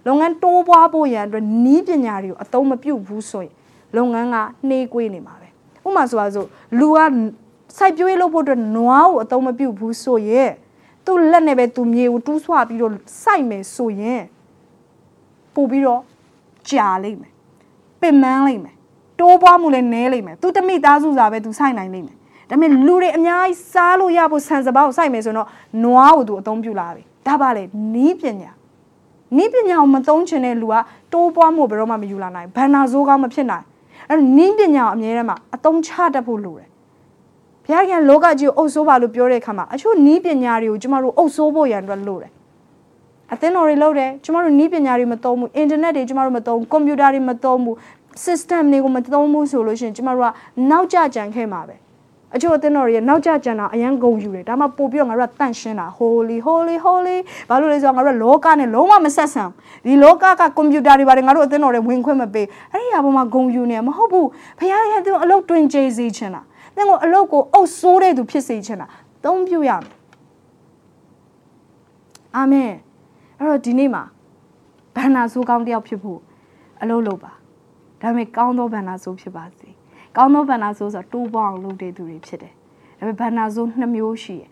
[0.07, 3.53] လုပ်ငန်းတိုးပွားဖို့ရန်အတွက်နီးပညာတွေကိုအသုံးမပြုဘူးဆိုရင်
[3.97, 4.37] လုပ်ငန်းက
[4.69, 5.49] နှေးကွေးနေမှာပဲ
[5.87, 6.49] ဥပမာဆိုပါစို့
[6.79, 6.99] လူက
[7.77, 10.51] စိုက်ပျိုးရေးလုပ်ဖို့အတွက်နွားကိုအသုံးမပြုဘူးဆိုရင်
[11.07, 12.93] သူ့လက်နဲ့ပဲသူမြေကိုတူးဆွပြီးတော့
[13.23, 14.23] စိုက်မယ်ဆိုရင်
[15.55, 16.03] ပို့ပြီးတော့
[16.71, 17.33] ကြာလိမ့်မယ်
[18.01, 18.77] ပင်မန်းလိမ့်မယ်
[19.23, 22.17] တိုးပွားမှုလည်းနည်းလိမ့်မယ်သူတမိသားစုစာပဲသူစိုက်နိုင်လိမ့်မယ်
[22.51, 25.49] ဒါပေမဲ့လူတွေအများကြီးစားလို့ရဖို့ဆန်စပါးကိုစိုက်မယ်ဆိုတော့
[25.85, 27.63] နွားကိုသူအသုံးပြုလာပြီဒါပါလေ
[27.95, 28.51] နီးပညာ
[29.37, 30.75] နီးပညာကိုမသုံးချင်တဲ့လူက
[31.13, 33.65] တိုးပွားမှုဘယ်တော့မှမယူလာနိုင်ဘန်နာဇိုးကောင်းမဖြစ်နိုင်
[34.09, 36.69] အဲ့တော့နီးပညာကိုအမြဲတမ်းမှာအသုံးချတတ်ဖို့လိုတယ်
[37.65, 42.33] ဘုရားခင်လောကကြီးကိုအုပ်ဆိုးပါလို့ပြောတဲ့အခါမှာအချို့နီးပညာတွေကိုကျမတို့အုပ်ဆိုးဖို့ရန်အတွက်လိုတယ်
[43.33, 47.77] အသင်းတော်တွေလုပ်တယ်ကျမတို့နီးပညာတွေမသုံးဘူးအင်တာနက်တွေကျမတို့မသုံးဘူးကွန်ပျူတာတွေမသုံးဘူး
[48.27, 50.29] system တွေကိုမသုံးဘူးဆိုလို့ရှိရင်ကျမတို့က
[50.71, 51.77] နောက်ကျကြံခဲ့မှာပဲ
[52.35, 57.17] အချို့အသင်းတော်တွေရဲ့နောက်ကျကြံတာအရန်ဂုံယူတယ်ဒါမှပို့ပြီးတော့ငါတို့ကတန့်ရှင်းတာ holy holy holy
[57.49, 59.45] ဘာလို့လဲဆိုတော့ငါတို့ကလောကနဲ့လုံးဝမဆက်ဆံ
[59.85, 66.43] ဒီလောကကကွန်ပျူတာတွေပါတယ်ငါတို့အသင်းတော်တွေဝင်ခွင့်မပေးအဲ့ဒီအပေါ်မှာဂုံယူနေမဟုတ်ဘူးဖခင်ရဲ့သူအလုပ်တွင်ကျေးစေချင်တာ
[66.77, 68.87] သင်ကိုအလုပ်ကိုအုပ်ဆိုးတဲ့သူဖြစ်စေချင်တာ
[69.25, 69.91] သုံးပြုရမယ်
[72.37, 72.73] အာမင်
[73.39, 74.03] အဲ့တော့ဒီနေ့မှာ
[74.97, 76.19] ဘန္နာဆိုးကောင်းတယောက်ဖြစ်ဖို့
[76.83, 77.33] အလုပ်လုပ်ပါ
[78.03, 79.69] ဒါပေမဲ့ကောင်းသောဘန္နာဆိုးဖြစ်ပါစေ
[80.17, 82.55] ကောင်းသောဘန္နာဆိုးဆိုတော့တိုးပေါအောင်လုပ်တဲ့သူတွေဖြစ်တယ်
[82.99, 84.51] ဒါပေမဲ့ဘန္နာဆိုးနှစ်မျိုးရှိတယ်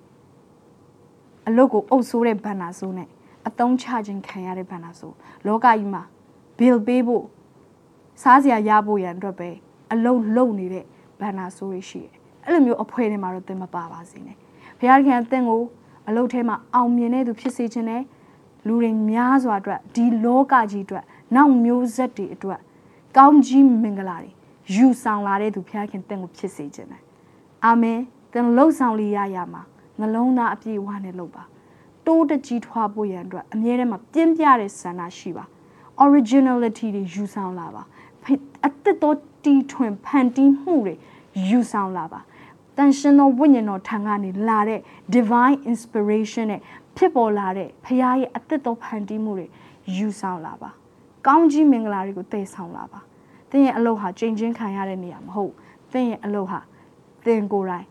[1.49, 3.09] အလုပ်ကိုအုပ်ဆိုးတဲ့ဘန္နာဆိုးနဲ့
[3.47, 5.15] အတုံးချခြင်းခံရတဲ့ဘန္နာဆိုး
[5.47, 6.03] လောကကြီးမှာ
[6.59, 7.25] bill ပေးဖို့
[8.23, 9.51] စားစရာရဖို့ရန်အတွက်ပဲ
[9.93, 10.85] အလုပ်လုပ်နေတဲ့
[11.21, 12.13] ဘန္နာဆိုးတွေရှိတယ်
[12.45, 14.37] အဲ့လိုမျိုးအဖွဲတွေမှာတော့သင်မပါပါစေနဲ့
[14.79, 15.63] ဘုရားခင်အသင်ကို
[16.09, 18.03] အလုပ်ထဲမှာအောင်မြင်တဲ့သူဖြစ်စေခြင်းနဲ့
[18.67, 21.05] လူတွေများစွာအတွက်ဒီလောကကြီးအတွက်
[21.37, 22.61] နောက်မျိုးဆက်တွေအတွက်
[23.17, 24.31] ကောင်းကြီးမင်္ဂလာတွေ
[24.75, 27.03] ယူဆောင်လာတဲ့သူဘုရားခင်တင့်ကိုဖြစ်စေခြင်းနဲ့
[27.65, 27.99] အာမင်
[28.33, 29.63] သင်လှုပ်ဆောင်လိရရမှာ
[29.99, 31.45] နှလုံးသားအပြည့်အဝနဲ့လှုပ်ပါ
[32.07, 35.45] တိုးတကြီးထွားဖို့ရန်အတွက်အမြဲတမ်းပြင်းပြတဲ့ဆန္ဒရှိပါ
[36.05, 37.83] originality တွေယူဆောင်လာပါ
[38.67, 40.95] အသက်တော်တီထွင်ဖန်တီးမှုတွေ
[41.49, 42.21] ယူဆောင်လာပါ
[42.77, 44.81] တန်ရှင်သောဝိညာဉ်တော်ထံကနေလာတဲ့
[45.15, 46.61] divine inspiration နဲ့
[46.97, 49.47] ဖြစ်ပေါ်လာတဲ့ဖခင်ရဲ့အသက်တော်ဖန်တီးမှုတွေ
[49.97, 50.71] ယူဆောင်လာပါ
[51.27, 53.01] ကောင်းကြီးမင်္ဂလာတွေကိုတည်ဆောင်လာပါ
[53.51, 55.53] သင်ရဲ့အလုပ်ဟာကြင်ချင်းခံရတဲ့နေရာမဟုတ်
[55.93, 56.61] သင်ရဲ့အလုပ်ဟာ
[57.25, 57.87] သင်ကိုယ်တိုင်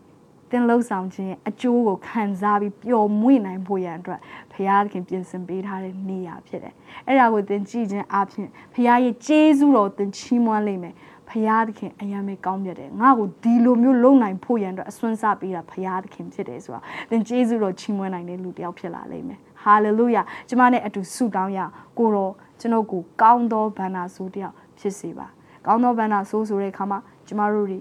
[0.50, 4.20] သင်လှုပ်ဆောင်ခြင်းရဲ့အကျိုးကိုခံစားပြီးပျော်မွေ့နိုင်ဖို့ရန်အတွက်
[4.52, 6.74] ဘုရားသခင်ပြင်ဆင်ပေးထားတဲ့နေရာဖြစ်တယ်။
[7.06, 10.94] အဲ့ဒါကိုသင်ကြည့်ခြင်းအပြင်ဘုရားရဲ့ကျေးဇူးတော်သင်ချီးမွမ်းလိမ့်မယ်။
[11.28, 21.60] ဘုရားသခင်အယံမေကောင်းမြတ်တယ်။ငါ့ကိုဒီလိုမျိုးလုံနိုင်ဖို့ရန်အတွက်အစွမ်းစားပေးတာဘုရားသခင်ဖြစ်တယ်ဆိုတာသင်ကျေးဇူးတော်ချီးမွမ်းနိုင်တဲ့လူတစ်ယောက်ဖြစ်လာလိမ့်မယ်။ ဟာလေလုယာ။ကျမနဲ့အတူဆုတောင်းရ
[21.98, 25.26] ကိုတော်ကျွန်တော်ကိုကောင်းသောဘန္နာဆိုးတစ်ယောက်ဖြစ်စေပါ။
[25.66, 27.80] ကောင်းသောဘန္နာဆိုးဆိုတဲ့အခါမှာကျမတို့တွေ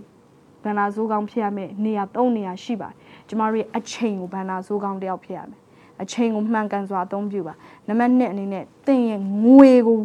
[0.63, 2.95] ဘန္နာဆိုးကောင်းဖြစ်ရမယ်နေရာ၃နေရာရှိပါတယ်
[3.27, 5.59] ကျမတို့ရဲ့အချိန်ကိုဘန္နာဆိုးကောင်းတယောက်ဖြစ်ရမယ်
[6.01, 7.53] အချိန်ကိုမှန်ကန်စွာအသုံးပြုပါ
[7.87, 9.99] နံပါတ်1အနေနဲ့သင်ရဲ့ငွေကို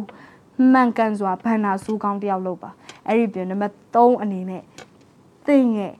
[0.71, 2.71] မှန်ကန်စွာဘန္နာဆိုးကောင်းတယောက်လုပ်ပါ
[3.07, 4.61] အဲ့ဒီပြင်နံပါတ်3အနေနဲ့
[5.47, 5.93] သင်ရဲ့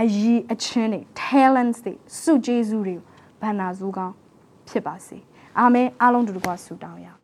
[0.00, 2.96] အရေးအချင်းတွေ talents တွေစုကျေးဇူးတွေ
[3.42, 4.14] ဘန္နာဆိုးကောင်း
[4.70, 5.18] ဖြစ်ပါစေ
[5.58, 7.19] အာမင်အားလုံးတူတကွာဆုတောင်းရအောင်